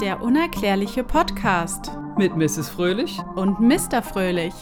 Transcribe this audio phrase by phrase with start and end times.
[0.00, 2.68] Der unerklärliche Podcast Mit Mrs.
[2.68, 3.18] Fröhlich.
[3.36, 4.02] und Mr.
[4.02, 4.54] Fröhlich.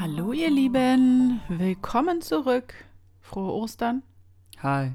[0.00, 2.74] Hallo ihr Lieben, willkommen zurück.
[3.20, 4.02] Frohe Ostern.
[4.62, 4.92] Hi.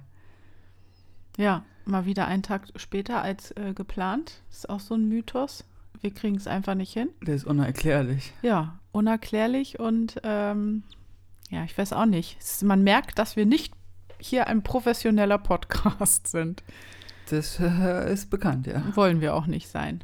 [1.38, 4.42] Ja, mal wieder einen Tag später als äh, geplant.
[4.52, 5.63] Ist auch so ein Mythos.
[6.01, 7.09] Wir kriegen es einfach nicht hin.
[7.21, 8.33] Der ist unerklärlich.
[8.41, 10.83] Ja, unerklärlich und ähm,
[11.49, 12.38] ja, ich weiß auch nicht.
[12.39, 13.73] Es, man merkt, dass wir nicht
[14.20, 16.63] hier ein professioneller Podcast sind.
[17.30, 18.84] Das äh, ist bekannt, ja.
[18.96, 20.02] Wollen wir auch nicht sein.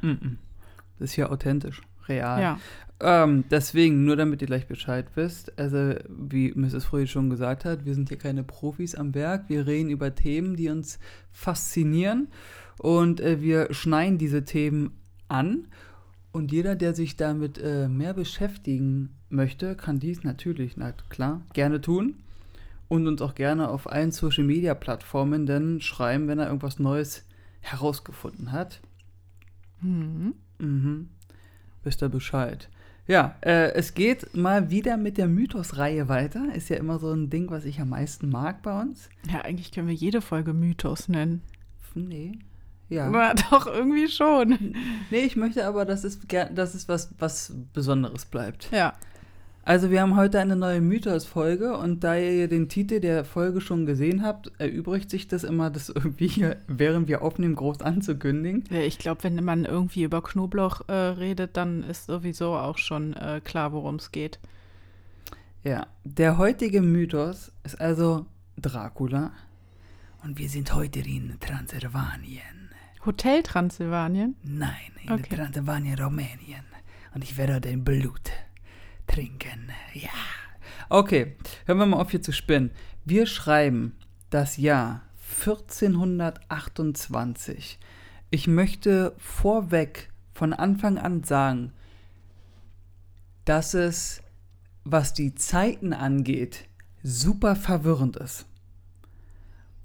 [1.00, 2.42] Das ist ja authentisch, real.
[2.42, 2.60] Ja.
[3.02, 6.86] Ähm, deswegen, nur damit ihr gleich Bescheid wisst, also wie Mrs.
[6.86, 9.50] Fröhlich schon gesagt hat, wir sind hier keine Profis am Werk.
[9.50, 11.00] Wir reden über Themen, die uns
[11.32, 12.30] faszinieren
[12.80, 14.92] und äh, wir schneiden diese Themen
[15.28, 15.68] an.
[16.32, 21.82] Und jeder, der sich damit äh, mehr beschäftigen möchte, kann dies natürlich, na klar, gerne
[21.82, 22.16] tun.
[22.88, 27.26] Und uns auch gerne auf allen Social Media Plattformen dann schreiben, wenn er irgendwas Neues
[27.62, 28.80] herausgefunden hat.
[29.82, 30.36] Mhm.
[30.60, 31.10] Mhm.
[31.84, 32.70] Wisst ihr Bescheid.
[33.08, 36.54] Ja, äh, es geht mal wieder mit der Mythos-Reihe weiter.
[36.56, 39.10] Ist ja immer so ein Ding, was ich am meisten mag bei uns.
[39.32, 41.42] Ja, eigentlich können wir jede Folge Mythos nennen.
[41.94, 42.40] Nee.
[42.90, 43.08] Ja.
[43.08, 44.76] Aber doch irgendwie schon.
[45.12, 48.70] Nee, ich möchte aber, dass es, dass es was, was Besonderes bleibt.
[48.72, 48.94] Ja.
[49.68, 53.88] Also, wir haben heute eine neue Mythos-Folge und da ihr den Titel der Folge schon
[53.88, 58.64] gesehen habt, erübrigt sich das immer, das irgendwie, hier, während wir aufnehmen, groß anzukündigen.
[58.70, 63.14] Ja, Ich glaube, wenn man irgendwie über Knoblauch äh, redet, dann ist sowieso auch schon
[63.14, 64.38] äh, klar, worum es geht.
[65.64, 68.28] Ja, der heutige Mythos ist also
[68.62, 69.32] Dracula.
[70.24, 72.70] Und wir sind heute in Transsilvanien.
[73.04, 74.36] Hotel Transsilvanien?
[74.44, 75.36] Nein, in Okay.
[75.36, 76.66] Transsilvanien, Rumänien.
[77.16, 78.32] Und ich werde dein Blut
[79.08, 79.72] trinken.
[79.94, 80.10] Ja.
[80.90, 82.72] Okay, hören wir mal auf hier zu spinnen.
[83.06, 83.96] Wir schreiben
[84.30, 85.02] das Jahr
[85.40, 87.80] 1428.
[88.30, 91.72] Ich möchte vorweg von Anfang an sagen,
[93.46, 94.22] dass es,
[94.84, 96.68] was die Zeiten angeht,
[97.04, 98.46] super verwirrend ist.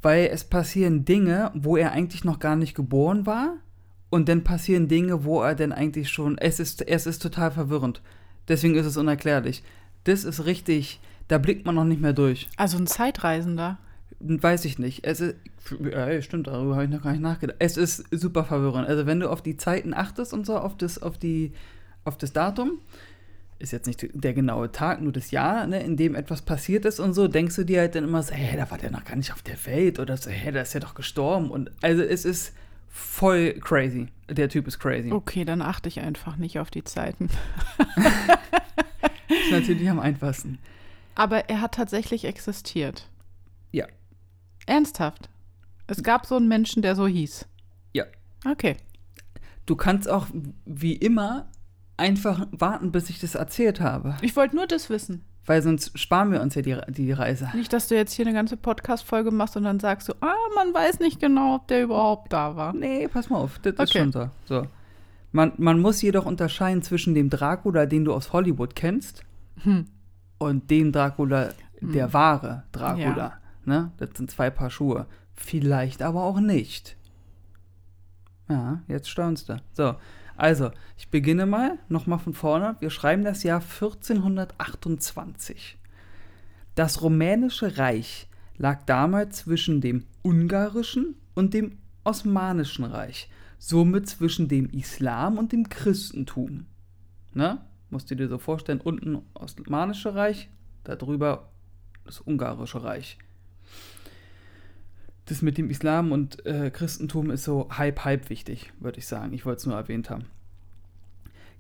[0.03, 3.56] Weil es passieren Dinge, wo er eigentlich noch gar nicht geboren war.
[4.09, 6.39] Und dann passieren Dinge, wo er denn eigentlich schon.
[6.39, 8.03] Es ist, es ist total verwirrend.
[8.50, 9.62] Deswegen ist es unerklärlich.
[10.05, 11.00] Das ist richtig.
[11.28, 12.49] Da blickt man noch nicht mehr durch.
[12.56, 13.78] Also ein Zeitreisender.
[14.19, 15.06] Weiß ich nicht.
[15.06, 15.37] Es ist.
[15.81, 17.56] Ja, stimmt, darüber habe ich noch gar nicht nachgedacht.
[17.60, 18.89] Es ist super verwirrend.
[18.89, 21.53] Also wenn du auf die Zeiten achtest und so, auf das, auf die,
[22.05, 22.78] auf das Datum,
[23.60, 26.99] ist jetzt nicht der genaue Tag, nur das Jahr, ne, in dem etwas passiert ist
[26.99, 29.16] und so, denkst du dir halt dann immer so, hä, da war der noch gar
[29.16, 31.50] nicht auf der Welt oder so, hä, da ist ja doch gestorben.
[31.50, 32.55] Und also es ist
[32.91, 34.09] voll crazy.
[34.28, 35.11] Der Typ ist crazy.
[35.11, 37.31] Okay, dann achte ich einfach nicht auf die Zeiten.
[39.28, 40.59] Ist natürlich am einfachsten.
[41.15, 43.09] Aber er hat tatsächlich existiert.
[43.73, 43.87] Ja.
[44.67, 45.28] Ernsthaft.
[45.87, 47.47] Es gab so einen Menschen, der so hieß.
[47.93, 48.05] Ja.
[48.45, 48.77] Okay.
[49.67, 50.27] Du kannst auch
[50.65, 51.49] wie immer
[51.97, 54.17] einfach warten, bis ich das erzählt habe.
[54.22, 55.25] Ich wollte nur das wissen.
[55.47, 57.49] Weil sonst sparen wir uns ja die, die Reise.
[57.55, 60.73] Nicht, dass du jetzt hier eine ganze Podcast-Folge machst und dann sagst du, ah, man
[60.75, 62.73] weiß nicht genau, ob der überhaupt da war.
[62.75, 63.99] Nee, pass mal auf, das ist Okay.
[64.01, 64.28] schon so.
[64.45, 64.67] so.
[65.33, 69.25] Man, man muss jedoch unterscheiden zwischen dem Dracula, den du aus Hollywood kennst,
[69.62, 69.87] Hm.
[70.39, 73.17] und dem Dracula, der wahre Dracula.
[73.17, 73.33] Ja.
[73.65, 73.93] Ne?
[73.99, 75.07] Das sind zwei Paar Schuhe.
[75.34, 76.97] Vielleicht aber auch nicht.
[78.49, 79.57] Ja, jetzt staunst du.
[79.72, 79.95] So,
[80.41, 82.77] also, ich beginne mal, nochmal von vorne.
[82.81, 85.77] Wir schreiben das Jahr 1428.
[86.75, 93.28] Das rumänische Reich lag damals zwischen dem ungarischen und dem osmanischen Reich,
[93.59, 96.65] somit zwischen dem Islam und dem Christentum.
[97.34, 97.61] Ne?
[97.91, 100.49] Musst du dir so vorstellen, unten Osmanische Reich,
[100.84, 101.51] darüber
[102.07, 103.19] das Ungarische Reich.
[105.31, 109.33] Das mit dem Islam und äh, Christentum ist so halb, halb wichtig, würde ich sagen.
[109.33, 110.25] Ich wollte es nur erwähnt haben.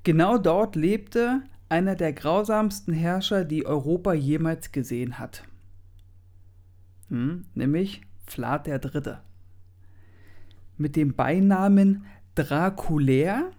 [0.02, 5.44] Genau dort lebte einer der grausamsten Herrscher, die Europa jemals gesehen hat.
[7.10, 9.20] Hm, nämlich Vlad der Dritte.
[10.76, 13.52] Mit dem Beinamen Draculär,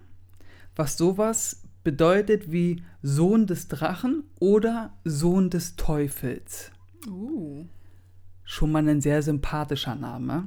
[0.76, 6.70] was sowas bedeutet wie Sohn des Drachen oder Sohn des Teufels.
[7.08, 7.64] Uh.
[8.52, 10.46] Schon mal ein sehr sympathischer Name.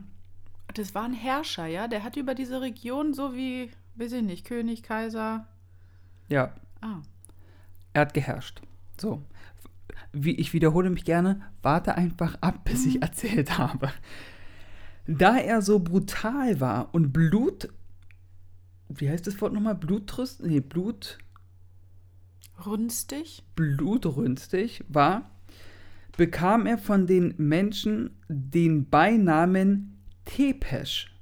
[0.76, 1.88] Das war ein Herrscher, ja?
[1.88, 5.48] Der hat über diese Region so wie, weiß ich nicht, König, Kaiser.
[6.30, 7.02] Ja, Ah.
[7.94, 8.62] er hat geherrscht.
[9.02, 9.24] So.
[10.12, 13.92] Wie ich wiederhole mich gerne, warte einfach ab, bis ich erzählt habe.
[15.08, 17.70] Da er so brutal war und Blut.
[18.88, 19.74] Wie heißt das Wort nochmal?
[19.74, 20.44] Blutrüst?
[20.44, 21.18] Nee, Blut.
[22.68, 23.42] Rünstig?
[23.56, 25.32] blutrünstig war,
[26.18, 31.14] bekam er von den Menschen den Beinamen Tepesch,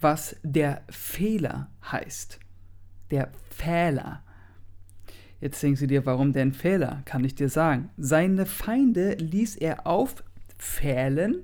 [0.00, 2.38] was der Fehler heißt.
[3.10, 4.22] Der Fehler.
[5.40, 7.02] Jetzt denkst du dir, warum denn Fehler?
[7.04, 7.90] Kann ich dir sagen.
[7.96, 11.42] Seine Feinde ließ er auffählen,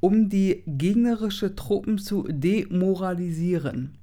[0.00, 3.98] um die gegnerische Truppen zu demoralisieren.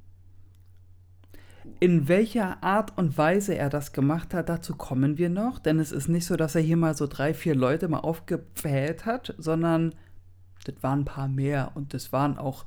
[1.80, 5.92] In welcher Art und Weise er das gemacht hat, dazu kommen wir noch, denn es
[5.92, 9.94] ist nicht so, dass er hier mal so drei, vier Leute mal aufgepfählt hat, sondern
[10.64, 12.66] das waren ein paar mehr und das waren auch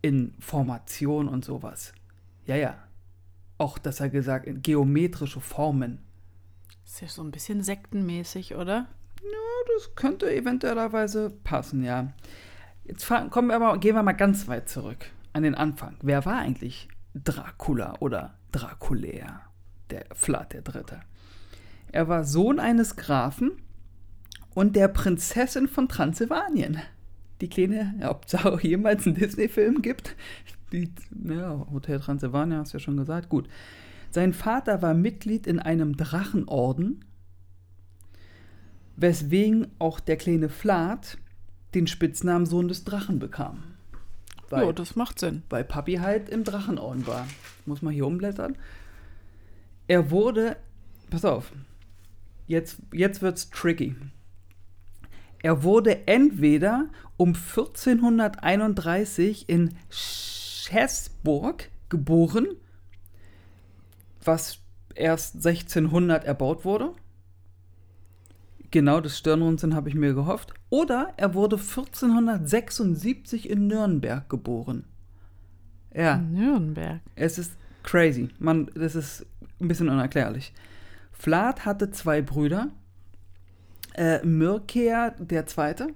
[0.00, 1.92] in Formation und sowas.
[2.46, 2.76] Ja, ja.
[3.58, 6.00] Auch, dass er gesagt, geometrische Formen.
[6.84, 8.86] Ist ja so ein bisschen sektenmäßig, oder?
[9.22, 12.12] Ja, das könnte eventuellerweise passen, ja.
[12.84, 15.96] Jetzt kommen wir aber, gehen wir mal ganz weit zurück an den Anfang.
[16.02, 19.40] Wer war eigentlich Dracula oder Draculär,
[19.90, 21.00] der Vlad der Dritte?
[21.92, 23.52] Er war Sohn eines Grafen
[24.54, 26.78] und der Prinzessin von Transsilvanien.
[27.40, 30.16] Die kleine, ob es auch jemals einen Disney-Film gibt.
[30.72, 30.92] Die,
[31.24, 33.28] ja, Hotel Transylvania hast du ja schon gesagt.
[33.28, 33.48] Gut.
[34.10, 37.04] Sein Vater war Mitglied in einem Drachenorden,
[38.96, 41.18] weswegen auch der kleine Vlad
[41.74, 43.75] den Spitznamen Sohn des Drachen bekam.
[44.50, 45.42] Weil, ja, das macht Sinn.
[45.48, 47.26] Weil Papi halt im Drachenorden war.
[47.64, 48.56] Muss man hier umblättern.
[49.88, 50.56] Er wurde,
[51.10, 51.52] pass auf,
[52.46, 53.96] jetzt, jetzt wird's tricky.
[55.42, 62.48] Er wurde entweder um 1431 in Schäßburg geboren,
[64.24, 64.58] was
[64.94, 66.92] erst 1600 erbaut wurde.
[68.76, 70.52] Genau das Stirnrunzeln habe ich mir gehofft.
[70.68, 74.84] Oder er wurde 1476 in Nürnberg geboren.
[75.94, 76.18] Ja.
[76.18, 77.00] Nürnberg.
[77.14, 78.28] Es ist crazy.
[78.38, 79.24] Man, das ist
[79.62, 80.52] ein bisschen unerklärlich.
[81.10, 82.68] Vlad hatte zwei Brüder.
[83.94, 85.88] Äh, Mircea der Zweite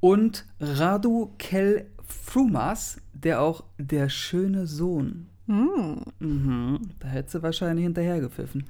[0.00, 5.28] und Radu Kel Frumas, der auch der schöne Sohn.
[5.48, 6.02] Mm.
[6.20, 8.64] Mhm, da hätte sie wahrscheinlich hinterhergepfiffen.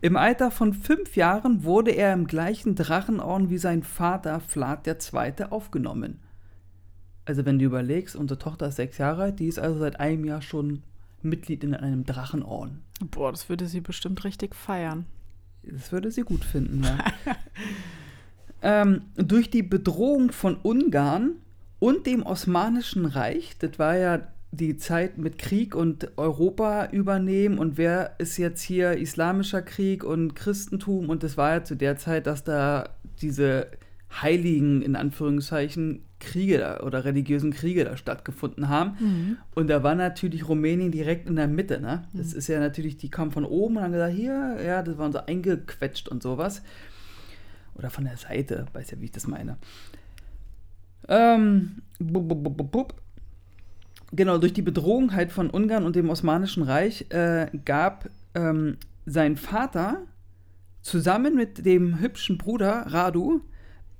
[0.00, 5.44] Im Alter von fünf Jahren wurde er im gleichen Drachenorden wie sein Vater Vlad II.
[5.50, 6.20] aufgenommen.
[7.26, 10.24] Also wenn du überlegst, unsere Tochter ist sechs Jahre alt, die ist also seit einem
[10.24, 10.82] Jahr schon
[11.20, 12.80] Mitglied in einem Drachenorden.
[13.10, 15.06] Boah, das würde sie bestimmt richtig feiern.
[15.62, 16.98] Das würde sie gut finden, ja.
[18.62, 21.32] ähm, durch die Bedrohung von Ungarn
[21.78, 24.22] und dem Osmanischen Reich, das war ja
[24.52, 30.34] die Zeit mit Krieg und Europa übernehmen und wer ist jetzt hier islamischer Krieg und
[30.34, 32.90] Christentum und das war ja zu der Zeit, dass da
[33.22, 33.68] diese
[34.20, 38.96] heiligen, in Anführungszeichen, Kriege da, oder religiösen Kriege da stattgefunden haben.
[39.00, 39.36] Mhm.
[39.54, 41.80] Und da war natürlich Rumänien direkt in der Mitte.
[41.80, 42.04] Ne?
[42.12, 42.38] Das mhm.
[42.38, 45.18] ist ja natürlich, die kamen von oben und haben gesagt, hier, ja, das waren so
[45.18, 46.62] eingequetscht und sowas.
[47.74, 49.56] Oder von der Seite, weiß ja, wie ich das meine.
[51.08, 52.94] Ähm, bub, bub, bub,
[54.12, 58.76] genau, durch die Bedrohung halt von Ungarn und dem Osmanischen Reich äh, gab ähm,
[59.06, 60.02] sein Vater
[60.82, 63.42] zusammen mit dem hübschen Bruder Radu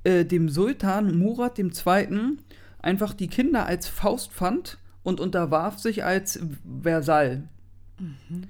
[0.04, 2.38] äh, dem Sultan Murat II.
[2.80, 6.40] einfach die Kinder als Faustpfand und unterwarf sich als
[6.82, 7.48] Versall.
[7.98, 8.44] Mhm.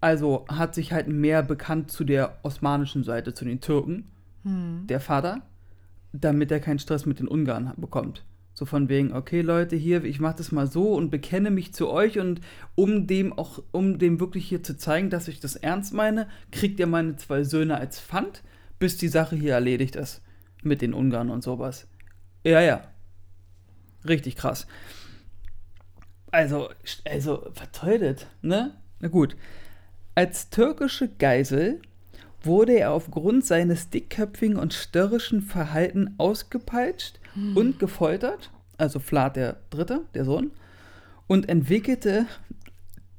[0.00, 4.08] Also hat sich halt mehr bekannt zu der osmanischen Seite, zu den Türken,
[4.44, 4.86] mhm.
[4.86, 5.42] der Vater,
[6.12, 8.24] damit er keinen Stress mit den Ungarn bekommt.
[8.58, 11.90] So von wegen, okay Leute, hier, ich mache das mal so und bekenne mich zu
[11.90, 12.40] euch und
[12.74, 16.80] um dem auch, um dem wirklich hier zu zeigen, dass ich das ernst meine, kriegt
[16.80, 18.42] ihr meine zwei Söhne als Pfand,
[18.78, 20.22] bis die Sache hier erledigt ist
[20.62, 21.86] mit den Ungarn und sowas.
[22.44, 22.80] Ja, ja.
[24.08, 24.66] Richtig krass.
[26.30, 26.70] Also,
[27.04, 28.74] also, verteuert, ne?
[29.00, 29.36] Na gut.
[30.14, 31.82] Als türkische Geisel
[32.46, 37.56] wurde er aufgrund seines dickköpfigen und störrischen Verhalten ausgepeitscht hm.
[37.56, 40.50] und gefoltert, also Vlad der Dritte, der Sohn,
[41.26, 42.26] und entwickelte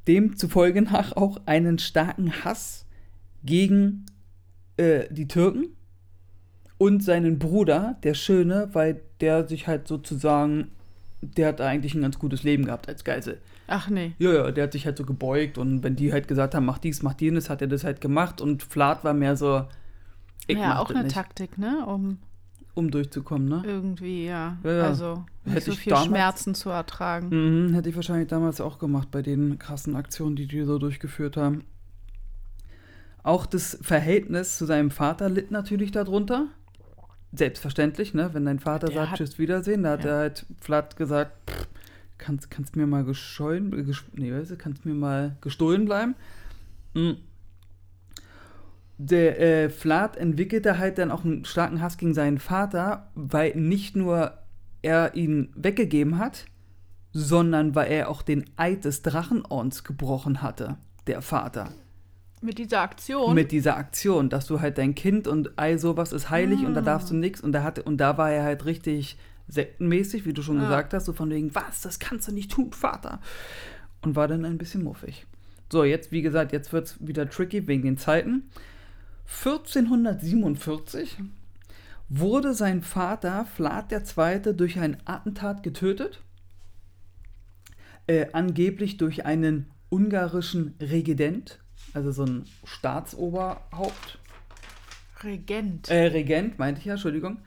[0.07, 2.85] demzufolge nach auch einen starken Hass
[3.43, 4.05] gegen
[4.77, 5.67] äh, die Türken
[6.77, 10.71] und seinen Bruder, der Schöne, weil der sich halt sozusagen,
[11.21, 13.39] der hat eigentlich ein ganz gutes Leben gehabt als Geisel.
[13.67, 14.13] Ach nee.
[14.17, 16.77] Ja, ja, der hat sich halt so gebeugt und wenn die halt gesagt haben, mach
[16.77, 19.65] dies, mach jenes, hat er das halt gemacht und Flat war mehr so.
[20.47, 21.13] Ich ja, auch eine nicht.
[21.13, 21.85] Taktik, ne?
[21.85, 22.19] Um,
[22.73, 23.63] um durchzukommen, ne?
[23.65, 24.57] Irgendwie, ja.
[24.63, 24.83] ja, ja.
[24.83, 27.29] Also nicht hätte so viel damals, Schmerzen zu ertragen.
[27.29, 31.35] Mhm, hätte ich wahrscheinlich damals auch gemacht bei den krassen Aktionen, die die so durchgeführt
[31.35, 31.65] haben.
[33.23, 36.47] Auch das Verhältnis zu seinem Vater litt natürlich darunter
[37.33, 38.29] selbstverständlich, ne?
[38.31, 40.11] Wenn dein Vater der sagt, hat, Tschüss, Wiedersehen, da hat ja.
[40.11, 41.67] er halt flatt gesagt, pff,
[42.17, 46.15] kannst, kannst mir mal gescheuen, ges nee, weißt du, kannst mir mal gestohlen bleiben.
[46.93, 47.17] Mhm.
[48.99, 53.95] Der äh, Flat entwickelte halt dann auch einen starken Hass gegen seinen Vater, weil nicht
[53.95, 54.33] nur
[54.81, 56.45] er ihn weggegeben hat,
[57.13, 61.69] sondern weil er auch den Eid des Drachenordens gebrochen hatte, der Vater.
[62.41, 63.33] Mit dieser Aktion?
[63.33, 66.81] Mit dieser Aktion, dass du halt dein Kind und all sowas ist heilig und da
[66.81, 67.17] darfst du Ah.
[67.17, 67.41] nichts.
[67.41, 70.63] Und da hatte, und da war er halt richtig sektenmäßig, wie du schon Ja.
[70.63, 73.19] gesagt hast, so von wegen, was, das kannst du nicht tun, Vater.
[74.01, 75.25] Und war dann ein bisschen muffig.
[75.71, 78.49] So, jetzt, wie gesagt, jetzt wird es wieder tricky wegen den Zeiten.
[79.27, 81.17] 1447
[82.09, 84.53] wurde sein Vater Vlad II.
[84.55, 86.21] durch ein Attentat getötet.
[88.07, 91.59] Äh, angeblich durch einen ungarischen Regident,
[91.93, 94.19] also so ein Staatsoberhaupt.
[95.23, 95.89] Regent.
[95.89, 97.39] Äh, Regent, meinte ich ja, Entschuldigung.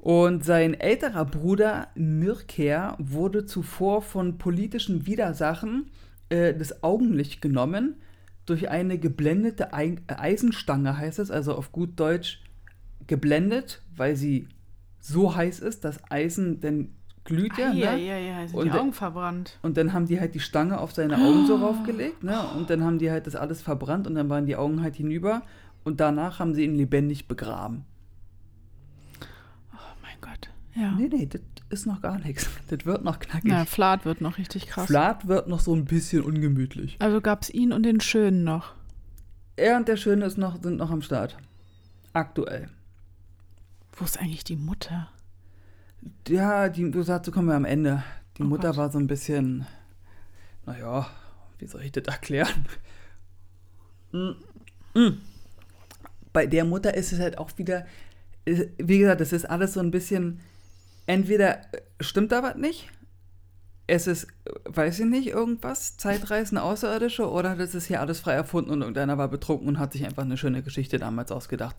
[0.00, 5.90] Und sein älterer Bruder Mirker wurde zuvor von politischen Widersachen
[6.30, 7.96] äh, das Augenlicht genommen
[8.46, 12.42] durch eine geblendete Ei Eisenstange, heißt es, also auf gut Deutsch
[13.06, 14.48] geblendet, weil sie
[15.00, 17.70] so heiß ist, dass Eisen dann glüht ja.
[17.70, 18.02] ja, ne?
[18.02, 19.58] ja, ja, sind Und die Augen verbrannt.
[19.60, 22.40] Und dann haben die halt die Stange auf seine Augen so raufgelegt, ne?
[22.56, 25.42] Und dann haben die halt das alles verbrannt und dann waren die Augen halt hinüber
[25.84, 27.84] und danach haben sie ihn lebendig begraben.
[30.80, 30.92] Ja.
[30.92, 32.48] Nee, nee, das ist noch gar nichts.
[32.68, 33.50] Das wird noch knackig.
[33.50, 34.86] Na, Flat wird noch richtig krass.
[34.86, 36.96] Flat wird noch so ein bisschen ungemütlich.
[37.00, 38.74] Also gab es ihn und den Schönen noch.
[39.56, 41.36] Er und der Schöne ist noch, sind noch am Start.
[42.12, 42.68] Aktuell.
[43.92, 45.08] Wo ist eigentlich die Mutter?
[46.28, 48.02] Ja, die, du sagst, so kommen wir am Ende.
[48.38, 48.76] Die Oh Mutter Gott.
[48.78, 49.66] war so ein bisschen,
[50.64, 51.06] naja,
[51.58, 52.64] wie soll ich das erklären?
[54.12, 54.30] Mm,
[54.98, 55.20] mm.
[56.32, 57.84] Bei der Mutter ist es halt auch wieder,
[58.44, 60.40] äh, wie gesagt, das ist alles so ein bisschen,
[61.10, 62.88] entweder äh, stimmt da was nicht,
[63.86, 68.34] es ist, äh, weiß ich nicht, irgendwas, Zeitreisen, Außerirdische, oder das ist hier alles frei
[68.34, 71.76] erfunden und irgendeiner war betrunken und hat sich einfach eine schöne Geschichte damals ausgedacht.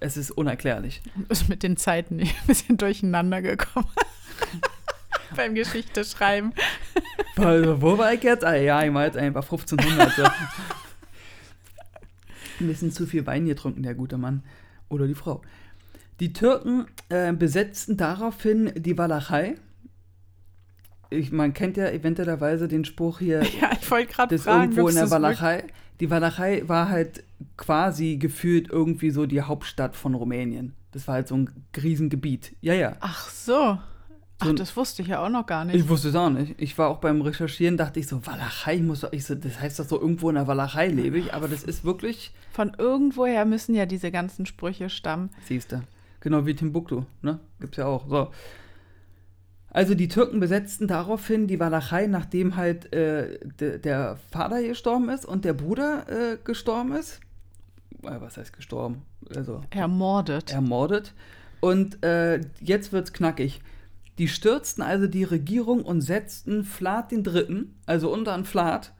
[0.00, 1.02] Es ist unerklärlich.
[1.28, 3.86] Ist mit den Zeiten ein bisschen durcheinander gekommen.
[5.36, 6.52] Beim Geschichte schreiben.
[7.36, 8.44] Also, wo war ich jetzt?
[8.44, 10.12] Ah, ja, ich war jetzt einfach 1500.
[10.12, 10.22] So.
[12.60, 14.44] Ein bisschen zu viel Wein getrunken, der gute Mann.
[14.88, 15.42] Oder die Frau.
[16.20, 19.56] Die Türken äh, besetzten daraufhin die Walachei.
[21.10, 24.88] Ich, man kennt ja eventuellerweise den Spruch hier, Ja, ich wollte gerade das fragen, irgendwo
[24.88, 25.10] in der wirklich?
[25.12, 25.64] Walachei.
[26.00, 27.22] Die Walachei war halt
[27.56, 30.74] quasi gefühlt irgendwie so die Hauptstadt von Rumänien.
[30.92, 32.56] Das war halt so ein Riesengebiet.
[32.60, 32.96] Ja, ja.
[33.00, 33.78] Ach so.
[34.40, 35.76] Ach, So das wusste ich ja auch noch gar nicht.
[35.76, 36.54] Ich wusste es auch nicht.
[36.58, 39.78] Ich war auch beim Recherchieren, dachte ich so, Walachei, muss doch, ich so, das heißt
[39.78, 43.74] doch so, irgendwo in der Walachei lebe ich, aber das ist wirklich, Von irgendwoher müssen
[43.76, 45.30] ja diese ganzen Sprüche stammen.
[45.46, 45.82] siehst du,
[46.24, 47.38] genau wie Timbuktu, ne?
[47.60, 48.08] Gibt's ja auch.
[48.08, 48.30] So.
[49.70, 55.24] Also die Türken besetzten daraufhin die Walachei, nachdem halt äh, de, der Vater gestorben ist
[55.26, 57.20] und der Bruder äh, gestorben ist.
[58.02, 59.02] Äh, was heißt gestorben?
[59.34, 60.52] Also Ermordet.
[60.52, 61.12] ermordet.
[61.60, 63.60] Und äh, jetzt wird's knackig.
[64.18, 68.92] Die stürzten also die Regierung und setzten Vlad den Dritten, also unter Vlad,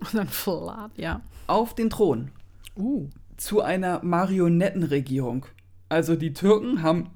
[0.00, 1.22] Und dann Flat, ja.
[1.46, 2.30] auf den Thron
[2.76, 3.08] Uh.
[3.36, 5.46] zu einer Marionettenregierung.
[5.88, 7.10] Also die Türken haben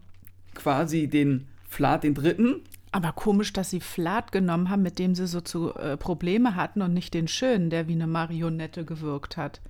[0.54, 2.62] quasi den Vlad den Dritten.
[2.92, 6.82] Aber komisch, dass sie Flat genommen haben, mit dem sie so zu äh, Probleme hatten
[6.82, 9.62] und nicht den Schönen, der wie eine Marionette gewirkt hat.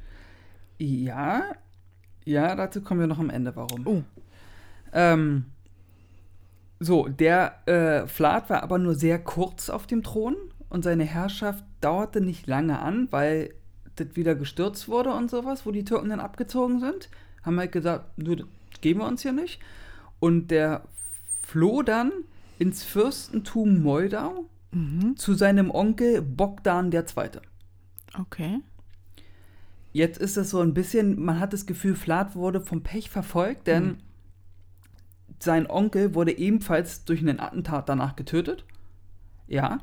[0.78, 1.44] Ja,
[2.24, 3.86] ja, dazu kommen wir noch am Ende, warum.
[3.86, 4.02] Oh.
[4.92, 5.46] Ähm,
[6.80, 10.34] so, der äh, Vlad war aber nur sehr kurz auf dem Thron
[10.68, 13.54] und seine Herrschaft dauerte nicht lange an, weil
[13.94, 17.08] das wieder gestürzt wurde und sowas, wo die Türken dann abgezogen sind.
[17.42, 18.46] Haben halt gesagt, das
[18.82, 19.60] geben wir uns hier nicht.
[20.20, 20.82] Und der
[21.42, 22.12] floh dann
[22.58, 25.16] ins Fürstentum Moldau Mhm.
[25.16, 27.02] zu seinem Onkel Bogdan II.
[28.18, 28.60] Okay.
[29.92, 33.66] Jetzt ist es so ein bisschen, man hat das Gefühl, Vlad wurde vom Pech verfolgt,
[33.66, 33.96] denn Hm.
[35.38, 38.64] sein Onkel wurde ebenfalls durch einen Attentat danach getötet.
[39.46, 39.80] Ja.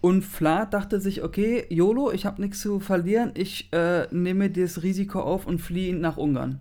[0.00, 4.82] Und Vlad dachte sich, okay, YOLO, ich habe nichts zu verlieren, ich äh, nehme das
[4.82, 6.60] Risiko auf und fliehe nach Ungarn.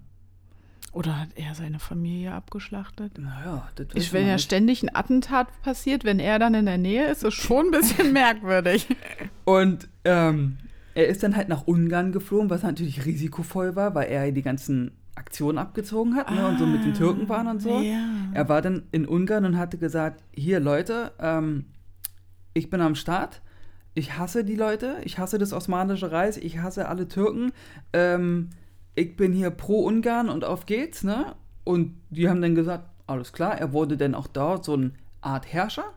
[0.94, 3.18] Oder hat er seine Familie abgeschlachtet?
[3.18, 4.44] Naja, das Ich, wenn ja nicht.
[4.44, 8.14] ständig ein Attentat passiert, wenn er dann in der Nähe ist, ist schon ein bisschen
[8.14, 8.88] merkwürdig.
[9.44, 10.60] Und ähm,
[10.94, 14.92] er ist dann halt nach Ungarn geflogen, was natürlich risikovoll war, weil er die ganzen
[15.16, 17.80] Aktionen abgezogen hat ne, und so mit den Türken waren und so.
[17.80, 18.06] Ja.
[18.34, 21.66] Er war dann in Ungarn und hatte gesagt, hier Leute, ähm,
[22.54, 23.42] ich bin am Start,
[23.96, 27.52] ich hasse die Leute, ich hasse das Osmanische Reich, ich hasse alle Türken,
[27.94, 28.50] ähm,
[28.96, 31.36] ich bin hier pro Ungarn und auf geht's, ne?
[31.64, 35.52] Und die haben dann gesagt, alles klar, er wurde dann auch dort so eine Art
[35.52, 35.94] Herrscher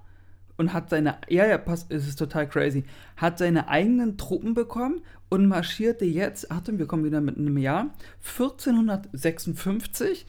[0.56, 2.84] und hat seine, ja, ja, passt, es ist total crazy,
[3.16, 7.90] hat seine eigenen Truppen bekommen und marschierte jetzt, Achtung, wir kommen wieder mit einem Jahr,
[8.24, 10.26] 1456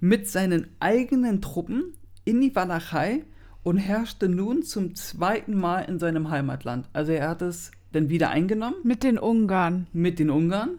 [0.00, 3.24] mit seinen eigenen Truppen in die Walachei
[3.62, 6.88] und herrschte nun zum zweiten Mal in seinem Heimatland.
[6.92, 9.86] Also er hat es dann wieder eingenommen Mit den Ungarn.
[9.92, 10.78] mit den Ungarn,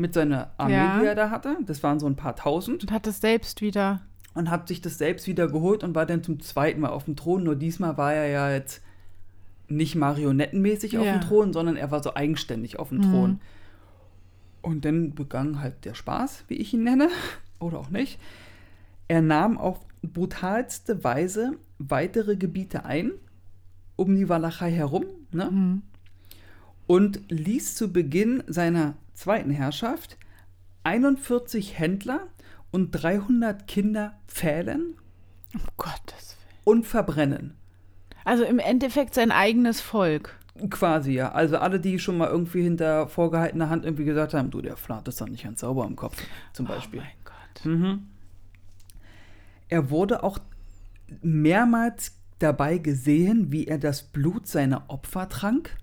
[0.00, 0.98] mit seiner Armee, Ja.
[1.00, 1.56] die er da hatte.
[1.66, 2.82] Das waren so ein paar tausend.
[2.82, 4.00] Und hat es selbst wieder.
[4.34, 7.16] Und hat sich das selbst wieder geholt und war dann zum zweiten Mal auf dem
[7.16, 7.42] Thron.
[7.44, 8.82] Nur diesmal war er ja jetzt
[9.68, 11.12] nicht marionettenmäßig auf Ja.
[11.18, 13.02] dem Thron, sondern er war so eigenständig auf dem Mhm.
[13.02, 13.40] Thron.
[14.62, 17.08] Und dann begann halt der Spaß, wie ich ihn nenne,
[17.60, 18.18] oder auch nicht.
[19.08, 23.12] Er nahm auf brutalste Weise weitere Gebiete ein,
[23.96, 25.50] um die Walachei herum, ne?
[25.50, 25.82] Mhm.
[26.86, 30.16] und ließ zu Beginn seiner zweiten Herrschaft
[30.84, 32.28] 41 Händler
[32.70, 34.94] und 300 Kinder pfählen
[35.54, 36.64] Um Gottes Willen.
[36.64, 37.54] und verbrennen.
[38.24, 40.38] Also im Endeffekt sein eigenes Volk.
[40.70, 41.32] Quasi, ja.
[41.32, 45.06] Also alle, die schon mal irgendwie hinter vorgehaltener Hand irgendwie gesagt haben, du, der Flat
[45.08, 46.16] ist doch nicht ganz sauber im Kopf,
[46.52, 47.00] zum Beispiel.
[47.00, 47.64] Oh mein Gott.
[47.64, 48.06] Mhm.
[49.68, 50.38] Er wurde auch
[51.22, 55.76] mehrmals dabei gesehen, wie er das Blut seiner Opfer trank.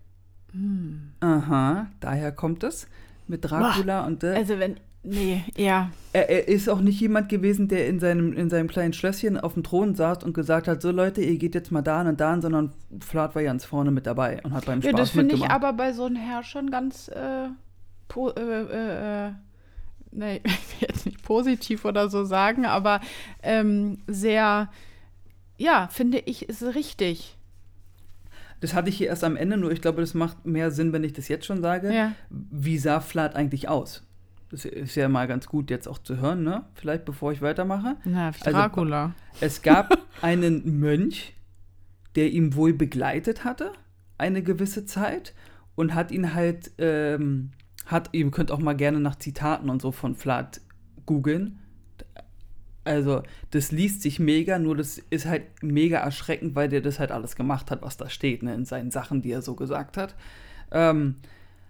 [0.51, 1.11] Hm.
[1.19, 2.87] Aha, daher kommt es
[3.29, 4.77] mit Dracula und äh, Also wenn.
[5.03, 5.89] Nee, ja.
[6.11, 9.53] er, er ist auch nicht jemand gewesen, der in seinem, in seinem kleinen Schlösschen auf
[9.53, 12.41] dem Thron saß und gesagt hat, so Leute, ihr geht jetzt mal da und da,
[12.41, 15.49] sondern Flat war ganz vorne mit dabei und hat beim Ja, Spaß das finde ich
[15.49, 17.07] aber bei so einem Herrschern ganz.
[17.07, 17.47] Äh,
[18.09, 19.31] po, äh, äh, äh,
[20.11, 22.99] nee, ich will jetzt nicht positiv oder so sagen, aber
[23.43, 24.69] ähm, sehr.
[25.57, 27.36] Ja, finde ich, ist richtig.
[28.59, 31.03] Das hatte ich hier erst am Ende, nur ich glaube, das macht mehr Sinn, wenn
[31.03, 31.93] ich das jetzt schon sage.
[31.93, 32.13] Ja.
[32.29, 34.03] Wie sah Flat eigentlich aus?
[34.49, 36.63] Das ist ja mal ganz gut jetzt auch zu hören, ne?
[36.75, 37.97] Vielleicht bevor ich weitermache.
[38.05, 39.13] Na, wie Also- Dracula.
[39.41, 41.33] Es gab einen Mönch,
[42.15, 43.73] der ihn wohl begleitet hatte,
[44.17, 45.33] eine gewisse Zeit,
[45.75, 47.51] und hat ihn halt, ähm,
[47.85, 50.61] hat, ihr könnt auch mal gerne nach Zitaten und so von Flat
[51.05, 51.59] googeln.
[52.87, 57.11] Also, das liest sich mega, nur das ist halt mega erschreckend, weil der das halt
[57.11, 60.15] alles gemacht hat, was da steht, ne, in seinen Sachen, die er so gesagt hat.
[60.71, 61.15] Ähm,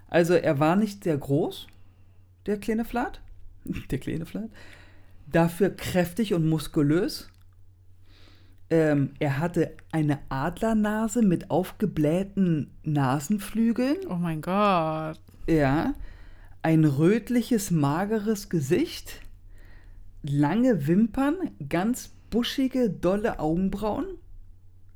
[0.09, 1.67] also, er war nicht sehr groß,
[2.45, 3.19] der kleine Flat.
[3.91, 4.49] Der kleine Flat.
[5.29, 7.29] Dafür kräftig und muskulös.
[8.69, 13.97] Ähm, er hatte eine Adlernase mit aufgeblähten Nasenflügeln.
[14.09, 15.19] Oh mein Gott.
[15.49, 15.93] Ja.
[16.61, 19.21] Ein rötliches, mageres Gesicht.
[20.29, 21.35] Lange Wimpern,
[21.69, 24.05] ganz buschige, dolle Augenbrauen.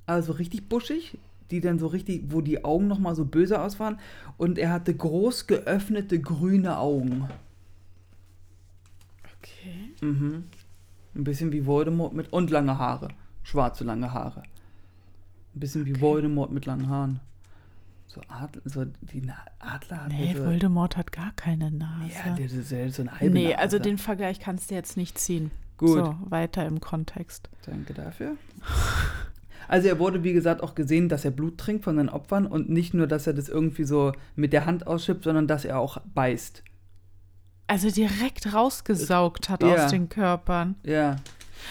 [0.05, 1.17] Also richtig buschig,
[1.51, 3.99] die dann so richtig, wo die Augen nochmal so böse ausfahren.
[4.37, 7.29] Und er hatte groß geöffnete grüne Augen.
[9.37, 9.93] Okay.
[10.01, 10.45] Mhm.
[11.15, 12.31] Ein bisschen wie Voldemort mit.
[12.33, 13.09] Und lange Haare.
[13.43, 14.43] Schwarze lange Haare.
[15.53, 17.19] Ein bisschen wie Voldemort mit langen Haaren.
[18.13, 22.11] So, Adler, so die Na Adler hat Nee, so, Voldemort hat gar keine Nase.
[22.25, 23.59] Ja, der ist ja so ein halbe nee, Nase.
[23.59, 25.49] also den Vergleich kannst du jetzt nicht ziehen.
[25.77, 25.89] Gut.
[26.05, 27.49] So, weiter im Kontext.
[27.65, 28.35] Danke dafür.
[29.69, 32.69] Also er wurde, wie gesagt, auch gesehen, dass er Blut trinkt von seinen Opfern und
[32.69, 35.97] nicht nur, dass er das irgendwie so mit der Hand ausschippt, sondern dass er auch
[36.13, 36.63] beißt.
[37.67, 39.85] Also direkt rausgesaugt hat Ja.
[39.85, 40.75] aus den Körpern.
[40.83, 41.15] Ja.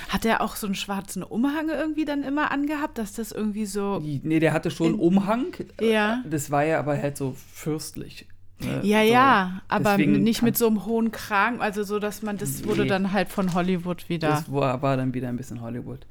[0.09, 4.00] Hat er auch so einen schwarzen Umhang irgendwie dann immer angehabt, dass das irgendwie so.
[4.22, 5.46] Nee, der hatte schon In- Umhang.
[5.81, 6.22] Ja.
[6.29, 8.26] Das war ja aber halt so fürstlich.
[8.61, 8.81] ne?
[8.83, 9.12] Ja, so.
[9.12, 12.83] ja, aber Deswegen nicht mit so einem hohen Kragen, also so, dass man, das wurde
[12.83, 12.88] Nee.
[12.88, 14.29] dann halt von Hollywood wieder.
[14.29, 16.07] Das war, war dann wieder ein bisschen Hollywood.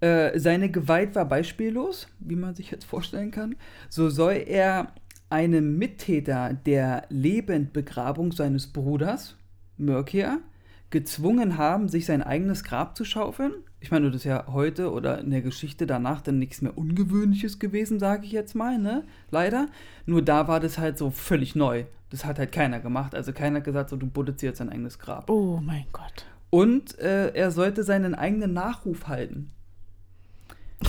[0.00, 3.54] Äh, seine Gewalt war beispiellos, wie man sich jetzt vorstellen kann.
[3.88, 4.88] So soll er
[5.30, 9.36] einem Mittäter der Lebendbegrabung seines Bruders,
[9.78, 10.38] Mörkir,
[10.92, 13.52] gezwungen haben, sich sein eigenes Grab zu schaufeln.
[13.80, 17.58] Ich meine, das ist ja heute oder in der Geschichte danach dann nichts mehr Ungewöhnliches
[17.58, 19.02] gewesen, sage ich jetzt mal, ne?
[19.32, 19.66] Leider.
[20.06, 21.84] Nur da war das halt so völlig neu.
[22.10, 23.14] Das hat halt keiner gemacht.
[23.16, 25.28] Also keiner hat gesagt, so, du buddest dir jetzt dein eigenes Grab.
[25.28, 26.26] oh mein Gott.
[26.50, 29.50] Und äh, er sollte seinen eigenen Nachruf halten.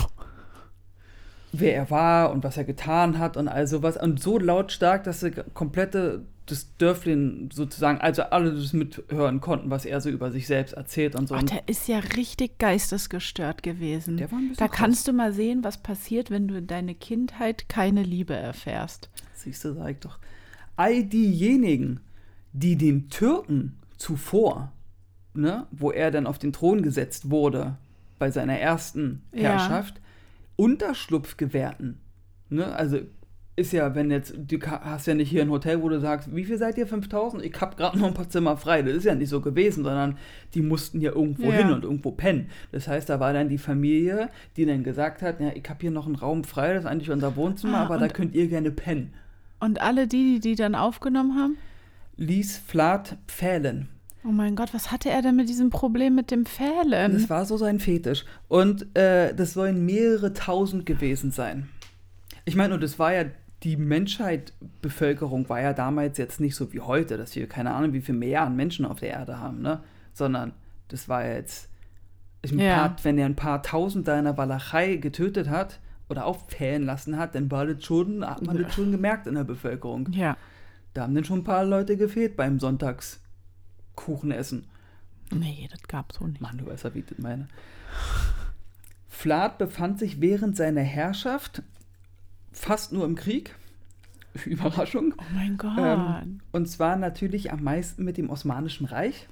[1.54, 3.96] Wer er war und was er getan hat und all sowas.
[3.96, 9.86] Und so lautstark, dass er komplette, das Dörflin sozusagen, also alle das mithören konnten, was
[9.86, 11.36] er so über sich selbst erzählt und so.
[11.36, 14.18] Ach, Und der ist ja richtig geistesgestört gewesen.
[14.18, 14.78] Der war ein bisschen da krass.
[14.78, 19.10] kannst du mal sehen, was passiert, wenn du in deine Kindheit keine Liebe erfährst.
[19.36, 20.20] Siehst du, sag ich doch.
[20.76, 22.00] All diejenigen,
[22.52, 24.72] die den Türken zuvor,
[25.34, 27.78] ne, wo er dann auf den Thron gesetzt wurde,
[28.20, 29.42] bei seiner ersten Ja.
[29.52, 30.02] Herrschaft,
[30.56, 32.00] Unterschlupf gewährten.
[32.50, 33.00] Ne, also
[33.56, 36.44] ist ja, wenn jetzt, du hast ja nicht hier ein Hotel, wo du sagst, wie
[36.44, 36.88] viel seid ihr?
[36.88, 37.44] 5000?
[37.46, 38.82] Ich hab gerade noch ein paar Zimmer frei.
[38.82, 40.18] Das ist ja nicht so gewesen, sondern
[40.56, 41.58] die mussten ja irgendwo Ja.
[41.58, 42.48] hin und irgendwo pennen.
[42.72, 45.92] Das heißt, da war dann die Familie, die dann gesagt hat, ja, ich hab hier
[45.92, 48.72] noch einen Raum frei, das ist eigentlich unser Wohnzimmer, Ah, aber da könnt ihr gerne
[48.72, 49.13] pennen
[49.60, 51.58] Und alle die, die die dann aufgenommen haben?
[52.18, 53.88] ließ Flat pfählen.
[54.26, 57.12] Oh mein Gott, was hatte er denn mit diesem Problem mit dem Fählen?
[57.13, 58.24] Das war so sein Fetisch.
[58.48, 61.68] Und äh, das sollen mehrere tausend gewesen sein.
[62.46, 63.26] Ich meine, und das war ja,
[63.63, 67.93] die Menschheit, Bevölkerung war ja damals jetzt nicht so wie heute, dass wir keine Ahnung,
[67.93, 69.82] wie viel Milliarden Menschen auf der Erde haben, ne?
[70.13, 70.54] Sondern
[70.89, 71.69] das war ja jetzt,
[72.43, 72.89] ein Ja.
[72.89, 77.17] paar, wenn er ein paar tausend da in der Walachei getötet hat oder auffällen lassen
[77.17, 80.10] hat, dann war das schon, hat man das schon gemerkt in der Bevölkerung.
[80.12, 80.36] Ja.
[80.93, 84.65] Da haben dann schon ein paar Leute gefehlt beim Sonntagskuchenessen.
[85.32, 86.41] Nee, das gab's so nicht.
[86.41, 87.47] Mann, du weißt ja, wie ich das meine.
[89.08, 91.63] Vlad befand sich während seiner Herrschaft
[92.54, 93.56] fast nur im Krieg.
[94.46, 95.13] Überraschung.
[95.18, 95.78] Oh mein Gott.
[95.78, 99.28] Ähm, und zwar natürlich am meisten mit dem Osmanischen Reich.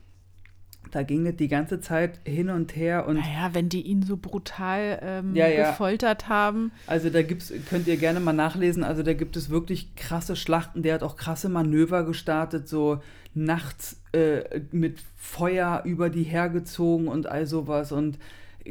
[0.91, 4.17] Da ging es die ganze Zeit hin und her und naja, wenn die ihn so
[4.17, 5.69] brutal ähm, Ja, ja.
[5.69, 6.71] gefoltert haben.
[6.86, 10.84] also da gibt's, könnt ihr gerne mal nachlesen, also da gibt es wirklich krasse Schlachten,
[10.84, 12.99] der hat auch krasse Manöver gestartet, so
[13.34, 18.17] nachts äh, mit Feuer über die hergezogen und all sowas und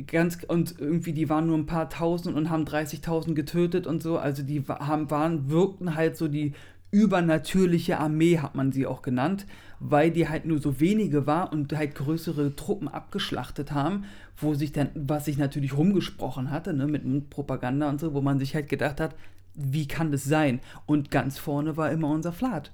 [0.06, 4.18] ganz und irgendwie die waren nur ein paar tausend und haben 30.000 getötet und so,
[4.18, 6.54] also die haben waren wirkten halt so die
[6.90, 9.46] übernatürliche Armee hat man sie auch genannt,
[9.78, 14.04] weil die halt nur so wenige war und halt größere Truppen abgeschlachtet haben,
[14.36, 18.38] wo sich dann, was sich natürlich rumgesprochen hatte, ne, mit Mundpropaganda und so, wo man
[18.38, 19.14] sich halt gedacht hat,
[19.54, 20.60] wie kann das sein?
[20.86, 22.72] Und ganz vorne war immer unser Flat.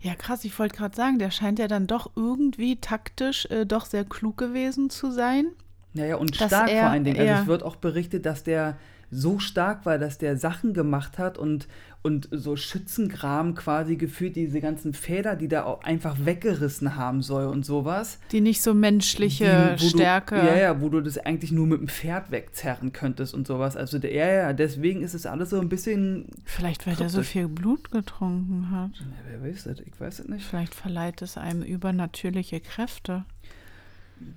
[0.00, 3.84] Ja, krass, ich wollte gerade sagen, der scheint ja dann doch irgendwie taktisch äh, doch
[3.84, 5.48] sehr klug gewesen zu sein.
[5.98, 7.18] Naja, und stark er- vor allen Dingen.
[7.18, 8.76] Also es wird auch berichtet, dass der
[9.10, 11.66] so stark war, dass der Sachen gemacht hat und,
[12.02, 17.46] und so Schützengraben quasi gefühlt, diese ganzen Feder, die da auch einfach weggerissen haben soll
[17.46, 18.18] und sowas.
[18.32, 20.34] Die nicht so menschliche die, Stärke.
[20.34, 23.76] Du, ja, ja, wo du das eigentlich nur mit dem Pferd wegzerren könntest und sowas.
[23.76, 26.26] Also, der, ja, ja, deswegen ist es alles so ein bisschen.
[26.44, 28.90] Vielleicht, weil der so viel Blut getrunken hat.
[29.00, 29.06] Ja,
[29.40, 29.80] wer weiß das?
[29.80, 30.44] Ich weiß es nicht.
[30.44, 33.24] Vielleicht verleiht es einem übernatürliche Kräfte.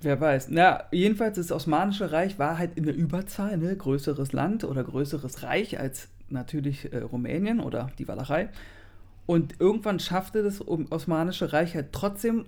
[0.01, 0.47] Wer weiß.
[0.49, 3.75] Na, jedenfalls, das Osmanische Reich war halt in der Überzahl, ne?
[3.75, 8.49] Größeres Land oder größeres Reich als natürlich äh, Rumänien oder die Walachei.
[9.27, 12.45] Und irgendwann schaffte das Osmanische Reich halt trotzdem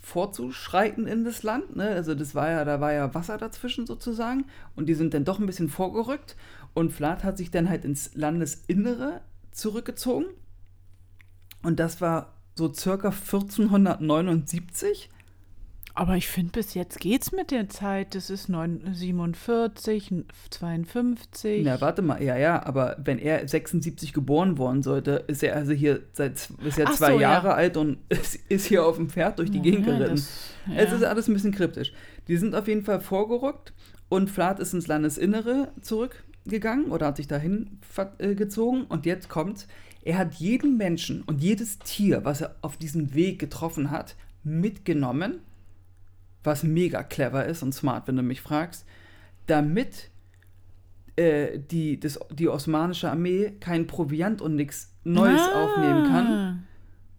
[0.00, 1.76] vorzuschreiten in das Land.
[1.76, 1.88] Ne?
[1.88, 4.44] Also das war ja, da war ja Wasser dazwischen sozusagen.
[4.76, 6.36] Und die sind dann doch ein bisschen vorgerückt.
[6.74, 10.26] Und Vlad hat sich dann halt ins Landesinnere zurückgezogen.
[11.62, 15.10] Und das war so circa 1479.
[15.94, 18.14] Aber ich finde, bis jetzt geht's mit der Zeit.
[18.14, 21.64] Das ist 9, 47, 52.
[21.64, 25.72] Na, warte mal, ja, ja, aber wenn er 76 geboren worden sollte, ist er also
[25.72, 27.32] hier seit ist er Ach zwei so, ja.
[27.32, 30.16] Jahre alt und ist, ist hier auf dem Pferd durch die Ja, Gegend ja, geritten.
[30.16, 30.96] das- Es ja.
[30.96, 31.92] ist alles ein bisschen kryptisch.
[32.28, 33.72] Die sind auf jeden Fall vorgerückt
[34.08, 37.80] und Vlad ist ins Landesinnere zurückgegangen oder hat sich dahin
[38.18, 39.66] äh, gezogen und jetzt kommt's.
[40.04, 45.40] Er hat jeden Menschen und jedes Tier, was er auf diesem Weg getroffen hat, mitgenommen,
[46.44, 48.84] was mega clever ist und smart, wenn du mich fragst,
[49.46, 50.10] damit
[51.16, 55.64] äh, die, das, die osmanische Armee kein Proviant und nichts Neues Ah.
[55.64, 56.66] aufnehmen kann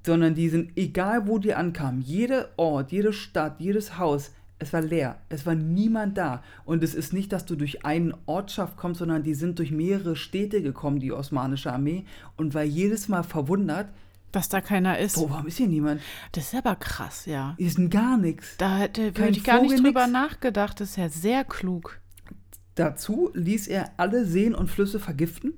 [0.05, 4.81] sondern die sind, egal wo die ankamen, jeder Ort, jede Stadt, jedes Haus, es war
[4.81, 6.43] leer, es war niemand da.
[6.65, 10.15] Und es ist nicht, dass du durch einen Ortschaft kommst, sondern die sind durch mehrere
[10.15, 12.05] Städte gekommen, die osmanische Armee,
[12.37, 13.89] und war jedes Mal verwundert,
[14.33, 15.17] Dass da keiner ist.
[15.17, 16.01] oh, warum ist hier niemand?
[16.31, 17.53] Das ist aber krass, ja.
[17.57, 18.57] Hier ist gar nichts.
[18.57, 20.11] Da hätte Kein ich gar nicht Vogel, drüber nix.
[20.11, 20.81] nachgedacht.
[20.81, 22.01] Das ist ja sehr klug.
[22.73, 25.53] Dazu ließ er alle Seen und Flüsse vergiften,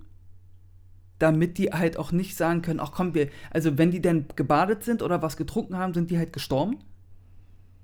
[1.19, 4.83] damit die halt auch nicht sagen können, ach komm, wir, also wenn die denn gebadet
[4.83, 6.79] sind oder was getrunken haben, sind die halt gestorben.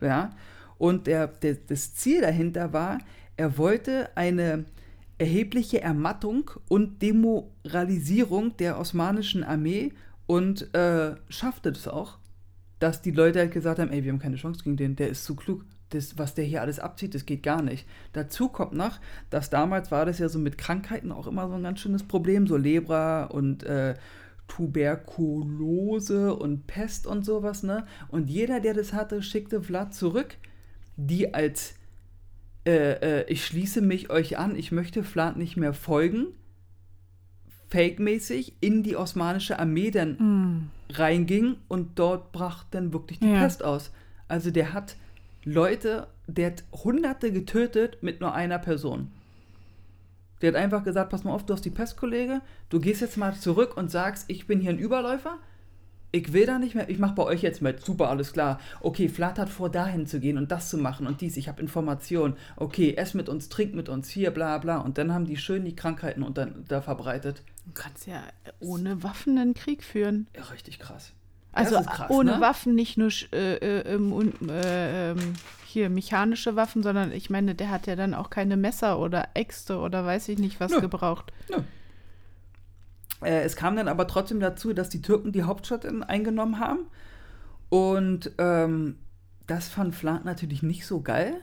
[0.01, 0.31] Ja.
[0.77, 2.97] Und der, der, das Ziel dahinter war,
[3.37, 4.65] er wollte eine
[5.17, 9.93] erhebliche Ermattung und Demoralisierung der osmanischen Armee
[10.31, 12.17] und äh, schaffte das auch,
[12.79, 15.25] dass die Leute halt gesagt haben, ey, wir haben keine Chance gegen den, der ist
[15.25, 15.65] zu klug.
[15.89, 17.85] Das, was der hier alles abzieht, das geht gar nicht.
[18.13, 21.63] Dazu kommt noch, dass damals war das ja so mit Krankheiten auch immer so ein
[21.63, 23.95] ganz schönes Problem, so Lebra und äh,
[24.47, 27.85] Tuberkulose und Pest und sowas, ne?
[28.07, 30.37] Und jeder, der das hatte, schickte Vlad zurück,
[30.95, 31.73] die als
[32.65, 36.27] äh, äh, ich schließe mich euch an, ich möchte Vlad nicht mehr folgen,
[37.71, 40.69] fake-mäßig in die osmanische Armee dann Hm.
[40.93, 43.39] reinging und dort brach dann wirklich die Ja.
[43.39, 43.91] Pest aus.
[44.27, 44.95] Also der hat
[45.45, 49.09] Leute, der hat Hunderte getötet mit nur einer Person.
[50.41, 53.17] Der hat einfach gesagt, pass mal auf, du hast die Pest, Kollege, du gehst jetzt
[53.17, 55.37] mal zurück und sagst, ich bin hier ein Überläufer,
[56.11, 58.59] ich will da nicht mehr, ich mache bei euch jetzt mit, super, alles klar.
[58.81, 61.61] Okay, Flat hat vor, dahin zu gehen und das zu machen und dies, ich habe
[61.61, 62.35] Informationen.
[62.57, 64.77] Okay, ess mit uns, trink mit uns, hier, bla bla.
[64.79, 67.43] Und dann haben die schön die Krankheiten unter, da verbreitet.
[67.65, 68.23] Du kannst ja
[68.59, 70.27] ohne Waffen einen Krieg führen.
[70.35, 71.13] Ja, richtig krass.
[71.53, 72.41] Also krass, ohne ne?
[72.41, 75.33] Waffen, nicht nur äh, äh, ähm, äh, ähm,
[75.65, 79.77] hier mechanische Waffen, sondern ich meine, der hat ja dann auch keine Messer oder Äxte
[79.77, 80.81] oder weiß ich nicht was Nö.
[80.81, 81.31] gebraucht.
[83.21, 86.87] Äh, es kam dann aber trotzdem dazu, dass die Türken die Hauptstadt in, eingenommen haben.
[87.69, 88.97] Und ähm,
[89.47, 91.35] das fand Vlad natürlich nicht so geil.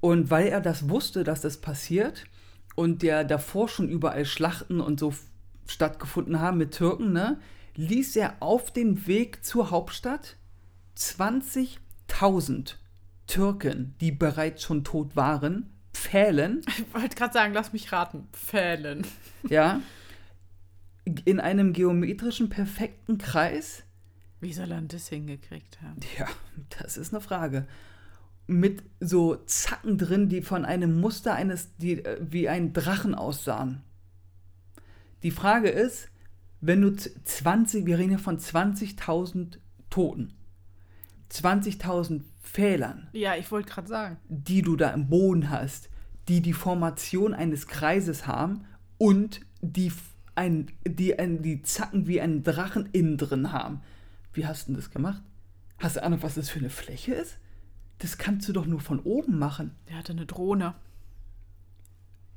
[0.00, 2.24] Und weil er das wusste, dass das passiert
[2.74, 5.14] und der davor schon überall Schlachten und so
[5.68, 7.38] stattgefunden haben mit Türken, ne,
[7.76, 10.36] ließ er auf dem Weg zur Hauptstadt
[10.96, 12.74] 20.000
[13.26, 18.28] Türken, die bereits schon tot waren, pfählen Ich wollte gerade sagen, lass mich raten.
[18.32, 19.06] Pfählen.
[19.48, 19.80] ja,
[21.04, 23.82] in einem geometrischen perfekten Kreis.
[24.40, 26.00] Wie soll er das hingekriegt haben?
[26.18, 26.26] Ja,
[26.80, 27.66] das ist eine Frage.
[28.46, 33.82] Mit so Zacken drin, die von einem Muster eines, die äh, wie ein Drachen aussahen.
[35.22, 36.08] Die Frage ist,
[36.60, 39.58] wenn du z- 20, wir reden ja von 20.000
[39.90, 40.32] Toten,
[41.30, 44.16] 20.000 Fehlern, Ja, ich wollte gerade sagen.
[44.28, 45.88] die du da im Boden hast,
[46.28, 48.64] die die Formation eines Kreises haben
[48.98, 49.92] und die,
[50.34, 53.80] ein, die, ein, die Zacken wie einen Drachen innen drin haben.
[54.32, 55.22] Wie hast du denn das gemacht?
[55.78, 57.38] Hast du Ahnung, was das für eine Fläche ist?
[57.98, 59.74] Das kannst du doch nur von oben machen.
[59.88, 60.74] Der hatte eine Drohne.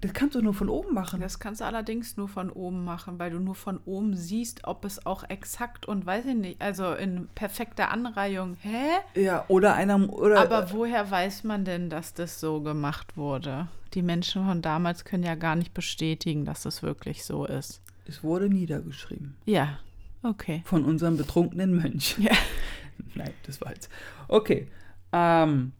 [0.01, 1.21] Das kannst du nur von oben machen.
[1.21, 4.85] Das kannst du allerdings nur von oben machen, weil du nur von oben siehst, ob
[4.85, 8.57] es auch exakt und weiß ich nicht, also in perfekter Anreihung.
[8.61, 8.99] Hä?
[9.19, 10.07] Ja, oder einer.
[10.13, 13.67] Oder, Aber woher weiß man denn, dass das so gemacht wurde?
[13.93, 17.81] Die Menschen von damals können ja gar nicht bestätigen, dass es wirklich so ist.
[18.07, 19.35] Es wurde niedergeschrieben.
[19.45, 19.79] Ja,
[20.23, 20.61] okay.
[20.65, 22.15] Von unserem betrunkenen Mönch.
[22.19, 22.31] Ja.
[23.15, 23.89] Nein, das war jetzt.
[24.27, 24.67] Okay.
[25.11, 25.71] Ähm,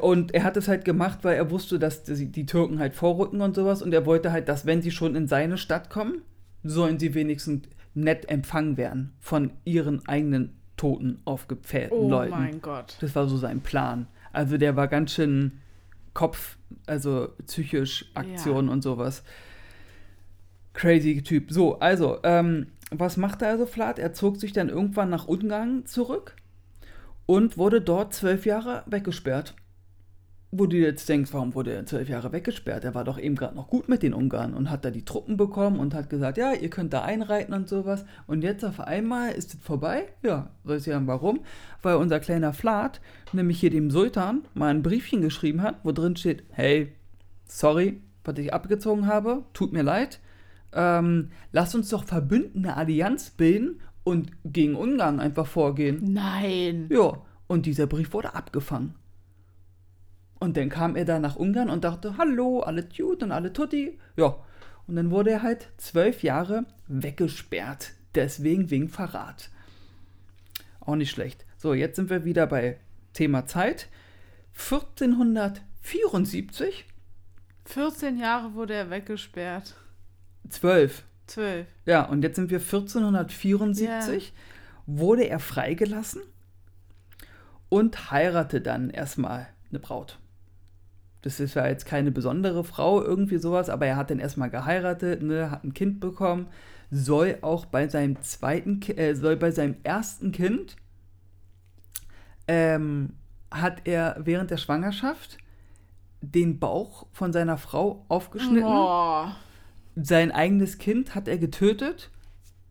[0.00, 3.40] und er hat es halt gemacht, weil er wusste, dass die, die Türken halt vorrücken
[3.40, 3.82] und sowas.
[3.82, 6.22] Und er wollte halt, dass wenn sie schon in seine Stadt kommen,
[6.62, 12.30] sollen sie wenigstens nett empfangen werden von ihren eigenen toten, aufgepfählten Oh Leuten.
[12.30, 12.96] mein Gott.
[13.00, 14.06] Das war so sein Plan.
[14.32, 15.60] Also der war ganz schön
[16.14, 16.56] Kopf,
[16.86, 19.24] also psychisch Aktion und sowas.
[20.74, 21.50] Crazy Typ.
[21.50, 23.98] So, also, ähm, was macht er also Flat?
[23.98, 26.36] Er zog sich dann irgendwann nach Ungarn zurück
[27.26, 29.54] und wurde dort zwölf Jahre weggesperrt.
[30.54, 32.84] Wo du jetzt denkst, warum wurde er zwölf Jahre weggesperrt?
[32.84, 35.38] Er war doch eben gerade noch gut mit den Ungarn und hat da die Truppen
[35.38, 38.04] bekommen und hat gesagt, ja, ihr könnt da einreiten und sowas.
[38.26, 40.08] Und jetzt auf einmal ist es vorbei?
[40.22, 41.40] Ja, soll ich sagen, warum?
[41.80, 43.00] Weil unser kleiner Flat
[43.32, 46.92] nämlich hier dem Sultan mal ein Briefchen geschrieben hat, wo drin steht, hey,
[47.46, 50.20] sorry, was ich abgezogen habe, tut mir leid.
[50.72, 56.12] Ähm, lasst uns doch verbünden, eine Allianz bilden und gegen Ungarn einfach vorgehen.
[56.12, 56.88] Nein.
[56.90, 58.94] Ja, und dieser Brief wurde abgefangen.
[60.40, 64.00] Und dann kam er da nach Ungarn und dachte, hallo, alle Tut und alle Tutti.
[64.16, 64.36] Ja,
[64.86, 67.92] und dann wurde er halt zwölf Jahre weggesperrt.
[68.14, 69.50] Deswegen wegen Verrat.
[70.80, 71.44] Auch nicht schlecht.
[71.58, 72.80] So, jetzt sind wir wieder bei
[73.12, 73.88] Thema Zeit.
[74.54, 76.86] 1474,
[77.64, 79.76] 14 Jahre wurde er weggesperrt.
[80.48, 81.04] 12.
[81.26, 81.66] 12.
[81.86, 84.32] Ja, und jetzt sind wir 1474,
[84.86, 86.22] wurde er freigelassen
[87.68, 90.18] und heirate dann erstmal eine Braut.
[91.22, 95.22] Das ist ja jetzt keine besondere Frau, irgendwie sowas, aber er hat dann erstmal geheiratet,
[95.22, 96.48] ne, hat ein Kind bekommen,
[96.90, 100.76] soll auch bei seinem zweiten, äh, soll bei seinem ersten Kind,
[102.48, 103.14] ähm,
[103.50, 105.38] hat er während der Schwangerschaft
[106.20, 109.28] den Bauch von seiner Frau aufgeschnitten Oh.
[109.94, 112.10] Sein eigenes Kind hat er getötet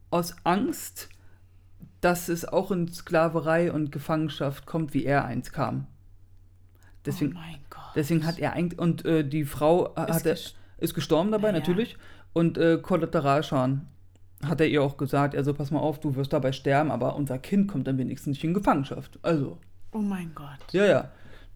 [0.09, 1.09] aus Angst,
[2.01, 5.87] dass es auch in Sklaverei und Gefangenschaft kommt, wie er eins kam.
[7.05, 7.81] Deswegen, oh mein Gott.
[7.95, 10.37] deswegen hat er eigentlich und äh, die Frau äh, Ist hat er,
[10.77, 11.53] ist gestorben dabei ja.
[11.53, 11.97] natürlich
[12.33, 13.87] und äh, Kollateralschaden
[14.43, 17.37] hat er ihr auch gesagt, also pass mal auf, du wirst dabei sterben, aber unser
[17.37, 19.19] Kind kommt dann wenigstens nicht in Gefangenschaft.
[19.21, 19.59] Also
[19.91, 20.71] Oh mein Gott.
[20.71, 21.11] ja, ja.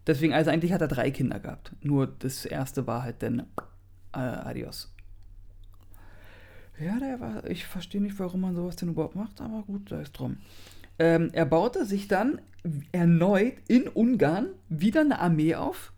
[0.06, 1.72] Deswegen, also eigentlich hat er drei Kinder gehabt.
[1.80, 3.40] Nur das erste war halt dann
[4.12, 4.94] äh, Adios.
[6.78, 10.00] Ja, der war, ich verstehe nicht, warum man sowas denn überhaupt macht, aber gut, da
[10.00, 10.36] ist drum.
[10.98, 12.40] Ähm, er baute sich dann
[12.92, 15.92] erneut in Ungarn wieder eine Armee auf.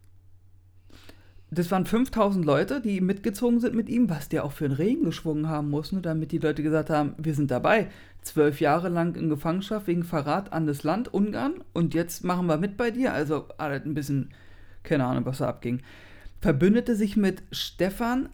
[1.51, 5.05] Das waren 5000 Leute, die mitgezogen sind mit ihm, was der auch für einen Regen
[5.05, 7.89] geschwungen haben muss, ne, damit die Leute gesagt haben, wir sind dabei.
[8.21, 12.59] Zwölf Jahre lang in Gefangenschaft wegen Verrat an das Land Ungarn und jetzt machen wir
[12.59, 13.15] mit bei dir.
[13.15, 14.31] Also halt ein bisschen,
[14.83, 15.81] keine Ahnung, was da abging.
[16.41, 18.29] Verbündete sich mit Stefan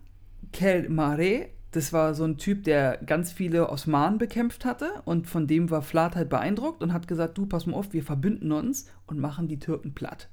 [0.53, 1.51] Kelmare.
[1.75, 5.83] Das war so ein Typ, der ganz viele Osmanen bekämpft hatte und von dem war
[5.83, 9.49] Flat halt beeindruckt und hat gesagt, du, pass mal auf, wir verbünden uns und machen
[9.49, 10.29] die Türken platt.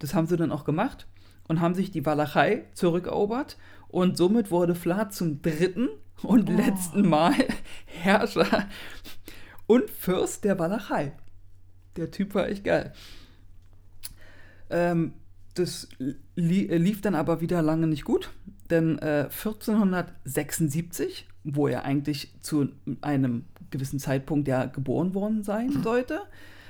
[0.00, 1.06] Das haben sie dann auch gemacht
[1.46, 5.88] und haben sich die Walachei zurückerobert und somit wurde Flat zum dritten
[6.24, 6.52] und Oh.
[6.56, 7.34] letzten Mal
[7.86, 8.66] Herrscher
[9.68, 11.12] und Fürst der Walachei.
[11.94, 12.92] Der Typ war echt geil.
[14.70, 15.12] Ähm,
[15.58, 15.88] das
[16.34, 18.30] li lief dann aber wieder lange nicht gut,
[18.70, 22.68] denn äh, 1476, wo er eigentlich zu
[23.00, 26.20] einem gewissen Zeitpunkt ja geboren worden sein sollte,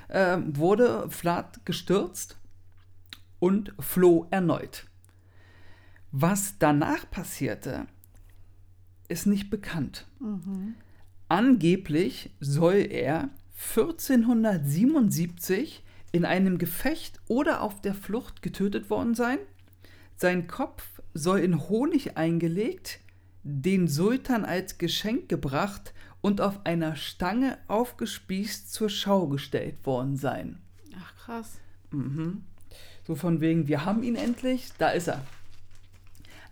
[0.08, 2.36] äh, wurde Vlad gestürzt
[3.38, 4.86] und floh erneut.
[6.10, 7.86] Was danach passierte,
[9.08, 10.06] ist nicht bekannt.
[10.20, 10.74] Mhm.
[11.28, 13.28] Angeblich soll er
[13.74, 19.38] 1477 in einem Gefecht oder auf der Flucht getötet worden sein.
[20.16, 23.00] Sein Kopf soll in Honig eingelegt,
[23.42, 30.58] den Sultan als Geschenk gebracht und auf einer Stange aufgespießt zur Schau gestellt worden sein.
[31.00, 31.60] Ach krass.
[31.90, 32.42] Mhm.
[33.06, 35.24] So von wegen, wir haben ihn endlich, da ist er.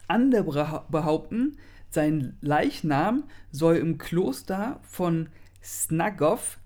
[0.08, 1.58] Andere behaupten,
[1.90, 5.28] sein Leichnam soll im Kloster von
[5.62, 6.58] Snagov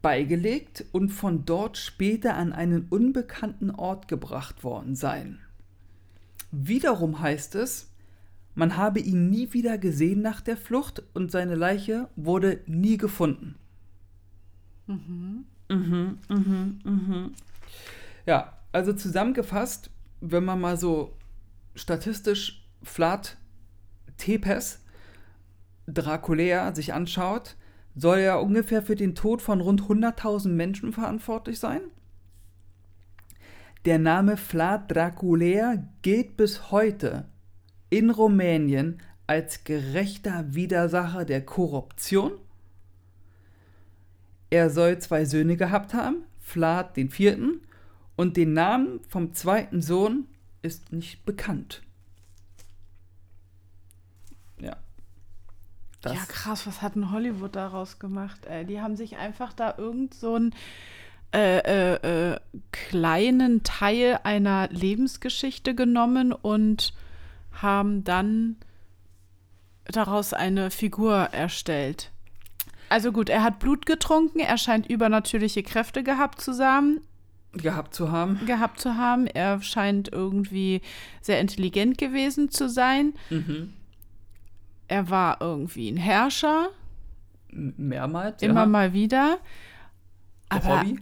[0.00, 5.38] beigelegt und von dort später an einen unbekannten Ort gebracht worden sein.
[6.50, 7.90] Wiederum heißt es,
[8.54, 13.56] man habe ihn nie wieder gesehen nach der Flucht und seine Leiche wurde nie gefunden.
[14.86, 15.44] Mhm.
[15.70, 17.34] Mhm, mhm, mhm.
[18.26, 19.90] Ja, also zusammengefasst,
[20.20, 21.16] wenn man mal so
[21.74, 23.36] statistisch Flat
[24.18, 24.80] Tepes
[25.86, 27.56] Draculea sich anschaut,
[27.94, 31.82] soll er ungefähr für den Tod von rund 100.000 Menschen verantwortlich sein.
[33.84, 37.26] Der Name Vlad Draculea gilt bis heute
[37.90, 42.32] in Rumänien als gerechter Widersacher der Korruption.
[44.50, 47.62] Er soll zwei Söhne gehabt haben, Vlad den vierten,
[48.14, 50.26] und den Namen vom zweiten Sohn
[50.60, 51.82] ist nicht bekannt.
[56.02, 58.46] Das ja, krass, was hat denn Hollywood daraus gemacht?
[58.46, 58.64] Ey?
[58.64, 60.54] Die haben sich einfach da irgend so einen
[61.32, 62.40] äh, äh, äh,
[62.72, 66.92] kleinen Teil einer Lebensgeschichte genommen und
[67.52, 68.56] haben dann
[69.84, 72.10] daraus eine Figur erstellt.
[72.88, 77.00] Also gut, er hat Blut getrunken, er scheint übernatürliche Kräfte gehabt zu haben.
[77.52, 78.44] Gehabt zu haben.
[78.44, 79.26] Gehabt zu haben.
[79.26, 80.82] Er scheint irgendwie
[81.20, 83.14] sehr intelligent gewesen zu sein.
[83.30, 83.72] Mhm
[84.88, 86.68] er war irgendwie ein Herrscher.
[87.50, 88.42] Mehrmals.
[88.42, 88.66] Immer ja.
[88.66, 89.38] mal wieder.
[90.48, 91.00] Aber Hobby.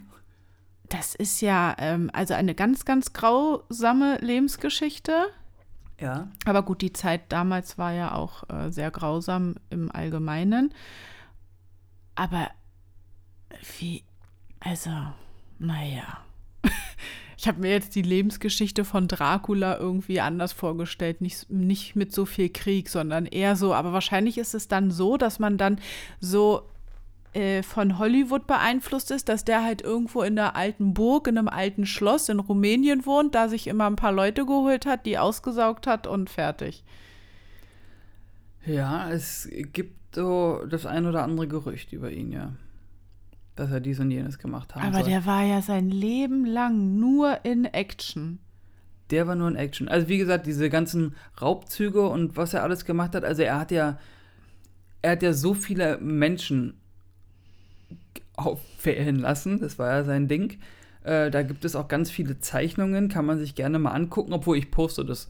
[0.89, 5.27] das ist ja ähm, also eine ganz, ganz grausame Lebensgeschichte.
[5.99, 6.29] Ja.
[6.45, 10.73] Aber gut, die Zeit damals war ja auch äh, sehr grausam im Allgemeinen.
[12.15, 12.49] Aber
[13.77, 14.03] wie,
[14.59, 14.91] also,
[15.59, 16.25] naja.
[17.41, 21.21] Ich habe mir jetzt die Lebensgeschichte von Dracula irgendwie anders vorgestellt.
[21.21, 23.73] Nicht, nicht mit so viel Krieg, sondern eher so.
[23.73, 25.79] Aber wahrscheinlich ist es dann so, dass man dann
[26.19, 26.69] so
[27.33, 31.47] äh, von Hollywood beeinflusst ist, dass der halt irgendwo in der alten Burg, in einem
[31.47, 35.87] alten Schloss in Rumänien wohnt, da sich immer ein paar Leute geholt hat, die ausgesaugt
[35.87, 36.83] hat und fertig.
[38.67, 42.51] Ja, es gibt so das ein oder andere Gerücht über ihn, ja
[43.55, 44.83] dass er dies und jenes gemacht hat.
[44.83, 45.09] Aber soll.
[45.09, 48.39] der war ja sein Leben lang nur in Action.
[49.09, 49.87] Der war nur in Action.
[49.87, 53.71] Also wie gesagt, diese ganzen Raubzüge und was er alles gemacht hat, also er hat
[53.71, 53.99] ja,
[55.01, 56.77] er hat ja so viele Menschen
[58.35, 60.59] auffällen lassen, das war ja sein Ding.
[61.03, 64.57] Äh, da gibt es auch ganz viele Zeichnungen, kann man sich gerne mal angucken, obwohl
[64.57, 65.29] ich poste das,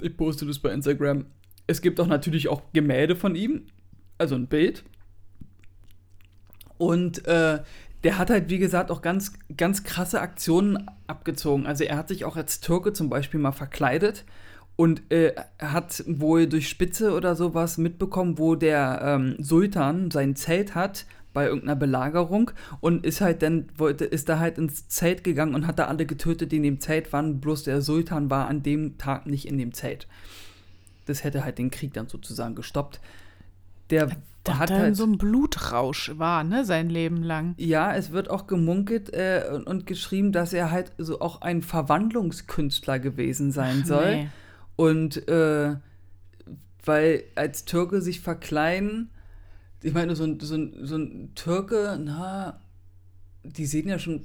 [0.00, 1.26] ich poste das bei Instagram.
[1.66, 3.66] Es gibt auch natürlich auch Gemälde von ihm,
[4.18, 4.84] also ein Bild.
[6.82, 7.60] Und äh,
[8.02, 11.64] der hat halt, wie gesagt, auch ganz, ganz krasse Aktionen abgezogen.
[11.64, 14.24] Also er hat sich auch als Türke zum Beispiel mal verkleidet
[14.74, 20.74] und äh, hat wohl durch Spitze oder sowas mitbekommen, wo der ähm, Sultan sein Zelt
[20.74, 25.54] hat bei irgendeiner Belagerung und ist halt dann wollte ist da halt ins Zelt gegangen
[25.54, 27.40] und hat da alle getötet, die in dem Zelt waren.
[27.40, 30.08] Bloß der Sultan war an dem Tag nicht in dem Zelt.
[31.06, 33.00] Das hätte halt den Krieg dann sozusagen gestoppt.
[33.92, 34.10] Der
[34.44, 37.54] da hat er halt, so ein Blutrausch war, ne, sein Leben lang.
[37.58, 41.62] Ja, es wird auch gemunkelt äh, und, und, geschrieben, dass er halt so auch ein
[41.62, 44.16] Verwandlungskünstler gewesen sein soll.
[44.16, 44.28] Nee.
[44.74, 45.76] Und äh,
[46.84, 49.10] weil als Türke sich verkleiden,
[49.80, 52.58] ich meine, so ein, so ein, so ein Türke, na,
[53.44, 54.24] die sehen ja schon,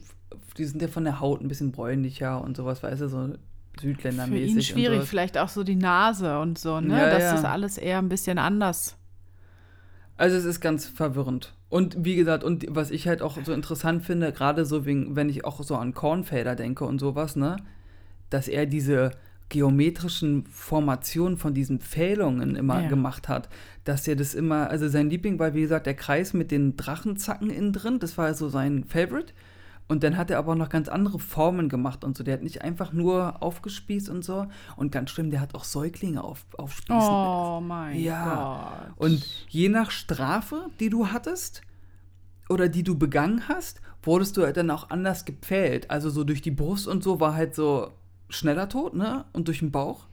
[0.58, 3.34] die sind ja von der Haut ein bisschen bräunlicher und sowas, weißt du, so
[3.80, 4.52] Südländermäßig.
[4.52, 6.98] Für ihn schwierig, vielleicht auch so die Nase und so, ne?
[6.98, 7.36] Ja, das ja.
[7.36, 8.97] ist alles eher ein bisschen anders.
[10.18, 11.54] Also es ist ganz verwirrend.
[11.70, 15.30] Und wie gesagt, und was ich halt auch so interessant finde, gerade so, wegen, wenn
[15.30, 17.58] ich auch so an Kornfelder denke und sowas, ne,
[18.30, 19.12] dass er diese
[19.50, 22.90] geometrischen Formationen von diesen Pfählungen immer Ja.
[22.90, 23.48] gemacht hat,
[23.86, 27.50] dass er das immer, also sein Liebling war wie gesagt der Kreis mit den Drachenzacken
[27.50, 29.34] innen drin, das war so sein Favorite.
[29.88, 32.24] Und dann hat er aber noch ganz andere Formen gemacht und so.
[32.24, 34.48] Der hat nicht einfach nur aufgespießt und so.
[34.76, 36.96] Und ganz schlimm, der hat auch Säuglinge auf, aufspießen.
[37.02, 38.88] Oh mein Ja.
[38.90, 38.98] Gott.
[38.98, 41.62] Und je nach Strafe, die du hattest
[42.50, 45.90] oder die du begangen hast, wurdest du halt dann auch anders gepfählt.
[45.90, 47.92] Also so durch die Brust und so war halt so
[48.30, 49.24] schneller tot, ne?
[49.32, 50.08] Und durch den Bauch.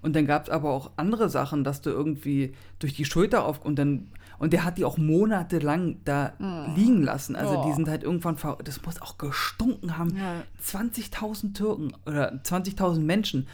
[0.00, 3.64] Und dann gab es aber auch andere Sachen, dass du irgendwie durch die Schulter auf
[3.64, 4.08] und dann
[4.38, 6.32] und der hat die auch monatelang da
[6.76, 7.36] liegen lassen.
[7.36, 7.74] Also die Oh.
[7.74, 10.16] sind halt irgendwann ver das muss auch gestunken haben.
[10.16, 10.42] Ja.
[10.64, 13.46] 20.000 Türken oder 20.000 Menschen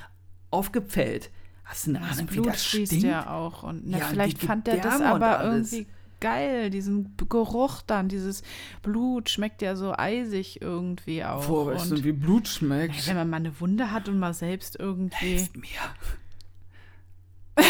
[0.50, 1.30] aufgepfählt.
[1.64, 2.92] Hast du eine das Ahnung, wie das stinkt?
[2.92, 3.62] ja auch.
[3.62, 5.86] Und na, Ja, vielleicht die fand er das aber irgendwie
[6.20, 8.42] geil, diesen Geruch dann, dieses
[8.82, 11.44] Blut schmeckt ja so eisig irgendwie auch.
[11.46, 13.08] Du, und wie Blut na, schmeckt?
[13.08, 15.16] wenn man mal eine Wunde hat und mal selbst irgendwie.
[15.26, 15.68] Hilft mir.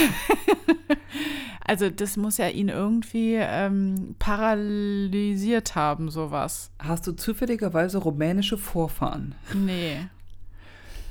[1.67, 6.71] Also das muss ja ihn irgendwie ähm, paralysiert haben, sowas.
[6.79, 9.35] Hast du zufälligerweise rumänische Vorfahren?
[9.55, 10.07] Nee,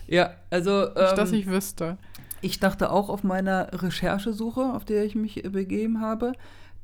[0.08, 1.98] Ja, also nicht, ähm, dass ich wüsste.
[2.42, 6.34] ich dachte auch auf meiner Recherchesuche, auf der ich mich begeben habe,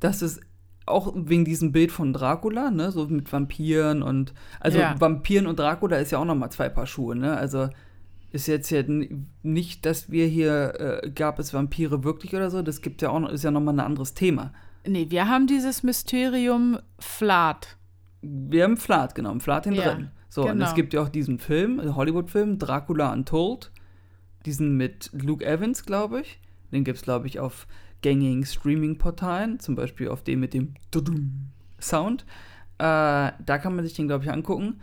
[0.00, 0.40] dass es
[0.86, 4.96] auch wegen diesem Bild von Dracula, ne, so mit Vampiren und also Ja.
[4.98, 7.36] Vampiren und Dracula ist ja auch noch mal zwei Paar Schuhe, ne?
[7.36, 7.68] Also
[8.32, 8.82] ist jetzt ja
[9.42, 13.28] nicht, dass wir hier äh, gab es Vampire wirklich oder so, das gibt ja auch
[13.28, 14.52] ist ja noch mal ein anderes Thema.
[14.86, 17.76] Nee, wir haben dieses Mysterium Flat.
[18.22, 20.10] Wir haben Flat genommen, Flat Ja, drin.
[20.28, 20.66] So, und genau.
[20.66, 23.72] es gibt ja auch diesen Film, äh, Hollywood-Film, Dracula Untold.
[24.46, 26.40] Diesen mit Luke Evans, glaube ich.
[26.72, 27.66] Den gibt es, glaube ich, auf
[28.00, 30.74] gängigen Streaming-Portalen, zum Beispiel auf dem mit dem
[31.80, 32.24] Sound.
[32.78, 34.80] Äh, da kann man sich den, glaube ich, angucken.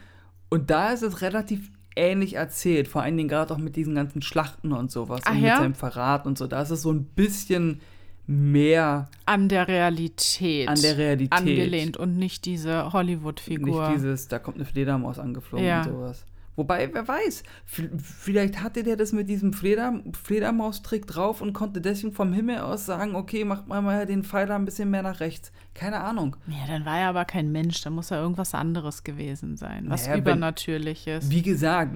[0.50, 4.22] Und da ist es relativ ähnlich erzählt, vor allen Dingen gerade auch mit diesen ganzen
[4.22, 5.58] Schlachten und sowas Ach und mit ja?
[5.58, 6.48] seinem Verrat und so.
[6.48, 7.82] Da ist es so ein bisschen
[8.28, 10.68] mehr An der Realität.
[10.68, 11.32] an der Realität.
[11.34, 13.90] Angelehnt und nicht diese Hollywood-Figur.
[13.90, 15.82] Nicht dieses, da kommt eine Fledermaus angeflogen Ja.
[15.84, 16.26] und sowas.
[16.58, 22.14] Wobei, wer weiß, vielleicht hatte der das mit diesem Fleder Fledermaustrick drauf und konnte deswegen
[22.14, 25.52] vom Himmel aus sagen, okay, macht mal mal den Pfeiler ein bisschen mehr nach rechts.
[25.76, 26.36] Keine Ahnung.
[26.48, 30.08] Ja, dann war er aber kein Mensch, dann muss er irgendwas anderes gewesen sein, was
[30.08, 31.30] Naja, Übernatürliches.
[31.30, 31.94] Wie gesagt,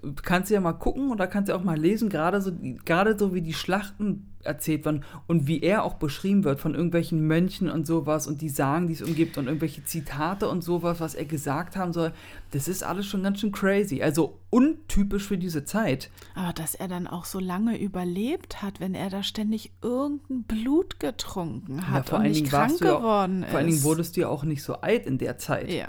[0.00, 2.52] du kannst ja mal gucken oder kannst ja auch mal lesen, gerade so,
[2.84, 7.26] gerade so wie die Schlachten erzählt werden und wie er auch beschrieben wird von irgendwelchen
[7.26, 11.14] Mönchen und sowas und die Sagen, die es umgibt und irgendwelche Zitate und sowas, was
[11.14, 12.12] er gesagt haben soll.
[12.50, 14.02] Das ist alles schon ganz schön crazy.
[14.02, 16.10] Also untypisch für diese Zeit.
[16.34, 21.00] Aber dass er dann auch so lange überlebt hat, wenn er da ständig irgendein Blut
[21.00, 23.50] getrunken hat vor und nicht krank ja geworden ist.
[23.50, 25.70] Vor allen Dingen wurdest du ja auch nicht so alt in der Zeit.
[25.70, 25.88] ja.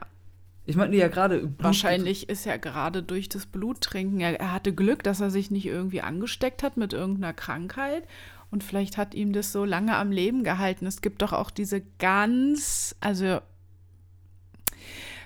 [0.70, 1.52] Ich meine ja gerade.
[1.58, 5.66] Wahrscheinlich ist er gerade durch das Bluttrinken, er, er hatte Glück, dass er sich nicht
[5.66, 8.04] irgendwie angesteckt hat mit irgendeiner Krankheit.
[8.52, 10.86] Und vielleicht hat ihm das so lange am Leben gehalten.
[10.88, 13.40] Es gibt doch auch diese ganz, also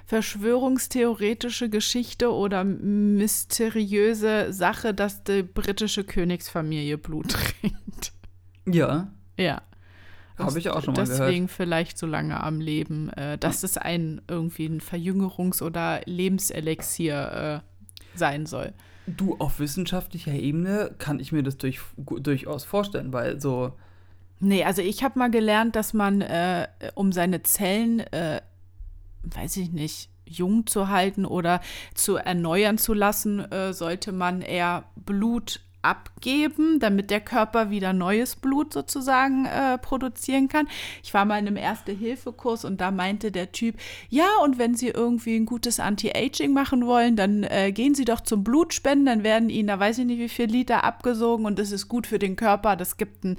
[0.05, 7.29] verschwörungstheoretische Geschichte oder mysteriöse Sache, dass die britische Königsfamilie Blut
[7.61, 8.11] trinkt.
[8.67, 9.61] Ja, Ja.
[10.37, 11.21] habe ich auch schon mal gehört.
[11.21, 17.63] Deswegen vielleicht so lange am Leben, äh, dass es ein irgendwie ein Verjüngerungs- oder Lebenselixier
[17.63, 18.73] äh, sein soll.
[19.05, 23.73] Du, auf wissenschaftlicher Ebene kann ich mir das durch, durchaus vorstellen, weil so.
[24.39, 28.41] Nee, also ich habe mal gelernt, dass man, äh, um seine Zellen, äh,
[29.23, 31.61] weiß ich nicht, jung zu halten oder
[31.93, 38.35] zu erneuern zu lassen, äh, sollte man eher Blut abgeben, damit der Körper wieder neues
[38.35, 40.67] Blut sozusagen äh, produzieren kann.
[41.03, 43.75] Ich war mal in einem Erste-Hilfe-Kurs und da meinte der Typ,
[44.09, 48.21] ja, und wenn Sie irgendwie ein gutes Anti-Aging machen wollen, dann äh, gehen Sie doch
[48.21, 51.71] zum Blutspenden, dann werden Ihnen, da weiß ich nicht, wie viel Liter abgesogen und das
[51.71, 53.37] ist gut für den Körper, das gibt ein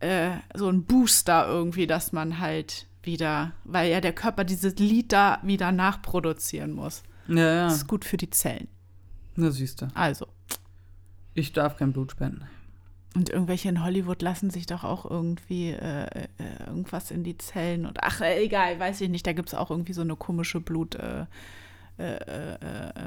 [0.00, 5.38] äh, so ein Booster irgendwie, dass man halt wieder, weil ja der Körper dieses Liter
[5.42, 7.02] wieder nachproduzieren muss.
[7.28, 7.64] Ja, ja.
[7.64, 8.68] Das ist gut für die Zellen.
[9.36, 9.88] Na, siehst du.
[9.94, 10.26] Also.
[11.36, 12.42] Ich darf kein Blut spenden.
[13.14, 16.26] Und irgendwelche in Hollywood lassen sich doch auch irgendwie äh, äh,
[16.66, 19.70] irgendwas in die Zellen und ach, äh, egal, weiß ich nicht, da gibt es auch
[19.70, 21.24] irgendwie so eine komische Blut äh,
[21.98, 22.58] äh, äh,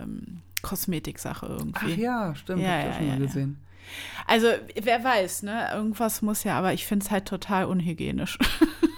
[0.02, 1.94] ähm, Kosmetik-Sache irgendwie.
[1.94, 3.26] Ach ja, stimmt, Ja, hab ich ja, auch schon ja, mal ja.
[3.26, 3.58] gesehen.
[4.26, 4.48] Also,
[4.82, 5.70] wer weiß, ne?
[5.74, 8.38] Irgendwas muss ja, aber ich finde es halt total unhygienisch,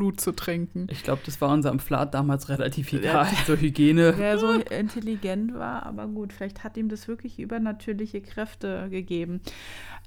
[0.00, 0.86] Blut zu trinken.
[0.90, 2.98] Ich glaube, das war unserem Flat damals relativ Ja.
[2.98, 3.28] egal.
[3.46, 4.14] So Hygiene.
[4.16, 9.42] Wer so intelligent war, aber gut, vielleicht hat ihm das wirklich übernatürliche Kräfte gegeben.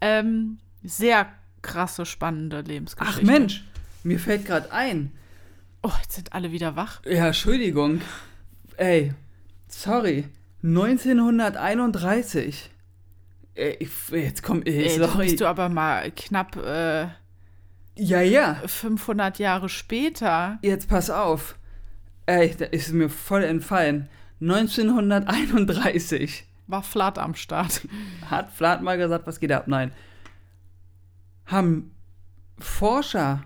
[0.02, 1.28] Ähm, sehr
[1.62, 3.22] krasse, spannende Lebensgeschichte.
[3.22, 3.64] Ach Mensch,
[4.04, 5.12] mir fällt gerade ein.
[5.84, 7.02] Oh, jetzt sind alle wieder wach.
[7.06, 8.02] Ja, Entschuldigung.
[8.78, 9.14] Ey,
[9.68, 10.26] sorry.
[10.64, 12.72] 1931
[13.56, 15.26] Äh, ich, jetzt komm, Ey, da sorry.
[15.28, 17.06] bist du aber mal knapp äh,
[17.96, 18.56] ja, ja.
[18.66, 20.60] 500 Jahre später.
[20.62, 21.58] Jetzt pass auf.
[22.26, 24.10] Ey, da ist mir voll entfallen.
[24.42, 27.88] 1931 War Flat am Start.
[28.30, 29.68] hat Flat mal gesagt, was geht ab?
[29.68, 29.92] Nein.
[31.46, 31.92] Haben
[32.60, 33.44] Forscher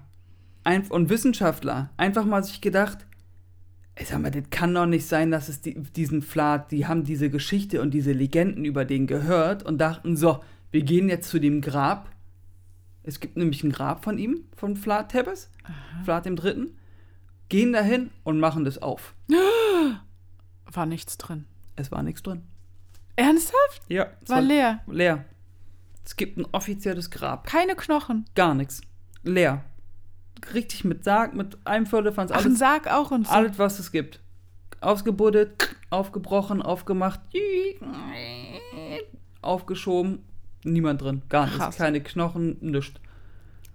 [0.90, 3.00] und Wissenschaftler einfach mal sich gedacht,
[3.96, 7.04] ey, sag mal, das kann doch nicht sein, dass es die, diesen Flat, die haben
[7.04, 11.40] diese Geschichte und diese Legenden über den gehört und dachten, so, wir gehen jetzt zu
[11.40, 12.10] dem Grab.
[13.08, 15.50] Es gibt nämlich ein Grab von ihm, von Flat Tebbes,
[16.04, 16.78] Flat dem Dritten.
[17.48, 19.14] Gehen dahin und machen das auf.
[20.74, 21.46] War nichts drin.
[21.78, 22.44] Es war nichts drin.
[23.16, 23.82] Ernsthaft?
[23.88, 24.82] Ja, es War leer.
[24.88, 25.24] leer.
[26.04, 27.48] Es gibt ein offizielles Grab.
[27.48, 28.26] Keine Knochen.
[28.36, 28.82] Gar nichts.
[29.24, 29.64] Leer.
[30.54, 33.32] Richtig mit Sarg, mit einem Firlefanz, Ach, ein alles, Sarg auch und so.
[33.34, 34.20] alles, was es gibt.
[34.82, 37.22] Ausgebuddelt, aufgebrochen, aufgemacht,
[39.42, 40.24] aufgeschoben,
[40.72, 41.22] niemand drin.
[41.30, 41.60] Gar nichts.
[41.60, 41.78] Krass.
[41.78, 43.00] Keine Knochen, nichts.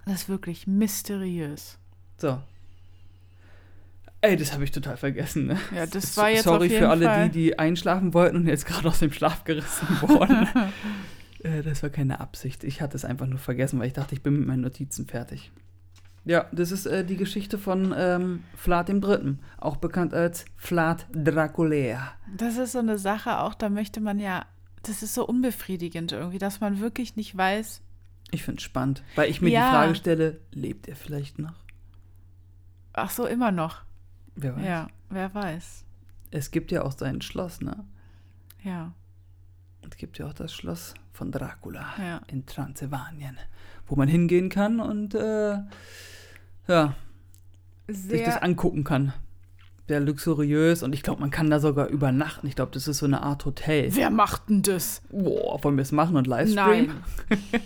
[0.05, 1.77] Das ist wirklich mysteriös.
[2.17, 2.39] So.
[4.21, 5.47] Ey, das habe ich total vergessen.
[5.47, 5.57] Ne?
[5.75, 7.29] Ja, das war jetzt Sorry auf jeden für alle, Fall.
[7.29, 10.47] die, die einschlafen wollten und jetzt gerade aus dem Schlaf gerissen wurden.
[11.43, 12.63] äh, das war keine Absicht.
[12.63, 15.51] Ich hatte es einfach nur vergessen, weil ich dachte, ich bin mit meinen Notizen fertig.
[16.25, 21.05] Ja, das ist äh, die Geschichte von ähm, Vlad dem Dritten, auch bekannt als Vlad
[21.11, 22.13] Draculea.
[22.37, 24.45] Das ist so eine Sache auch, da möchte man ja,
[24.83, 27.81] das ist so unbefriedigend irgendwie, dass man wirklich nicht weiß,
[28.31, 29.65] Ich finde es spannend, weil ich mir Ja.
[29.65, 31.53] die Frage stelle, lebt er vielleicht noch?
[32.93, 33.81] ach so, immer noch.
[34.35, 34.65] Wer weiß.
[34.65, 35.83] Ja, wer weiß.
[36.31, 37.83] Es gibt ja auch sein Schloss, ne?
[38.63, 38.93] Ja,
[39.89, 42.21] Es gibt ja auch das Schloss von Dracula Ja.
[42.27, 43.37] in Transsilvanien,
[43.87, 45.57] wo man hingehen kann und äh,
[46.67, 46.95] ja,
[47.87, 49.13] sich das sehr, angucken kann.
[49.87, 52.47] Sehr luxuriös und ich glaube, man kann da sogar übernachten.
[52.47, 53.93] Ich glaube, das ist so eine Art Hotel.
[53.95, 55.01] wer macht denn das?
[55.09, 56.93] Boah, wollen wir es machen und livestreamen?
[57.29, 57.41] Nein.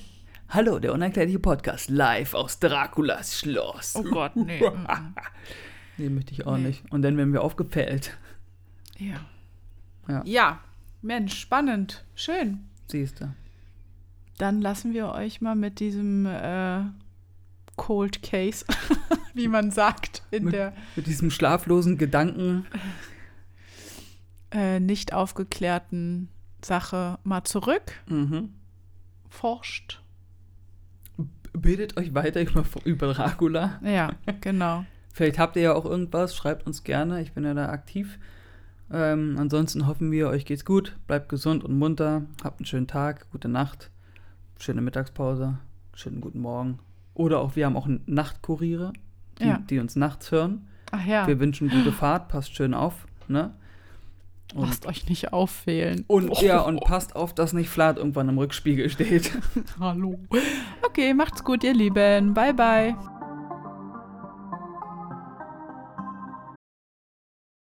[0.49, 3.95] Hallo, der unerklärliche Podcast live aus Draculas Schloss.
[3.95, 4.61] Oh Gott, nee.
[4.69, 4.87] mm.
[5.97, 6.67] Nee, möchte ich auch Nee.
[6.67, 6.91] nicht.
[6.91, 8.17] Und dann werden wir aufgepellt.
[8.97, 9.15] Ja.
[10.07, 10.21] Ja.
[10.25, 10.59] ja,
[11.01, 12.03] Mensch, spannend.
[12.15, 12.61] Schön.
[12.87, 13.31] Siehst du.
[14.37, 16.81] Dann lassen wir euch mal mit diesem äh,
[17.77, 18.65] Cold Case,
[19.33, 22.65] wie man sagt, in Mit- der Mit diesem schlaflosen Gedanken.
[24.51, 26.29] äh, nicht aufgeklärten
[26.63, 27.93] Sache mal zurück.
[28.07, 28.53] Mhm.
[29.29, 30.01] Forscht.
[31.53, 33.79] Bildet euch weiter über, über Dracula.
[33.83, 34.11] Ja,
[34.41, 34.85] genau.
[35.13, 38.19] Vielleicht habt ihr ja auch irgendwas, schreibt uns gerne, ich bin ja da aktiv.
[38.91, 43.29] Ähm, ansonsten hoffen wir, euch geht's gut, bleibt gesund und munter, habt einen schönen Tag,
[43.31, 43.89] gute Nacht,
[44.59, 45.57] schöne Mittagspause,
[45.93, 46.79] schönen guten Morgen.
[47.17, 48.93] Oder auch, wir haben auch Nachtkuriere,
[49.39, 49.57] die, Ja.
[49.69, 50.67] die uns nachts hören.
[50.91, 53.53] Ach ja, Wir wünschen gute Fahrt, passt schön auf, ne?
[54.55, 56.05] Und, lasst euch nicht auffehlen.
[56.07, 59.31] und ja, und passt auf, dass nicht Flat irgendwann im Rückspiegel steht.
[59.79, 60.19] Hallo.
[60.85, 62.33] Okay, macht's gut, ihr Lieben.
[62.33, 62.95] Bye, bye.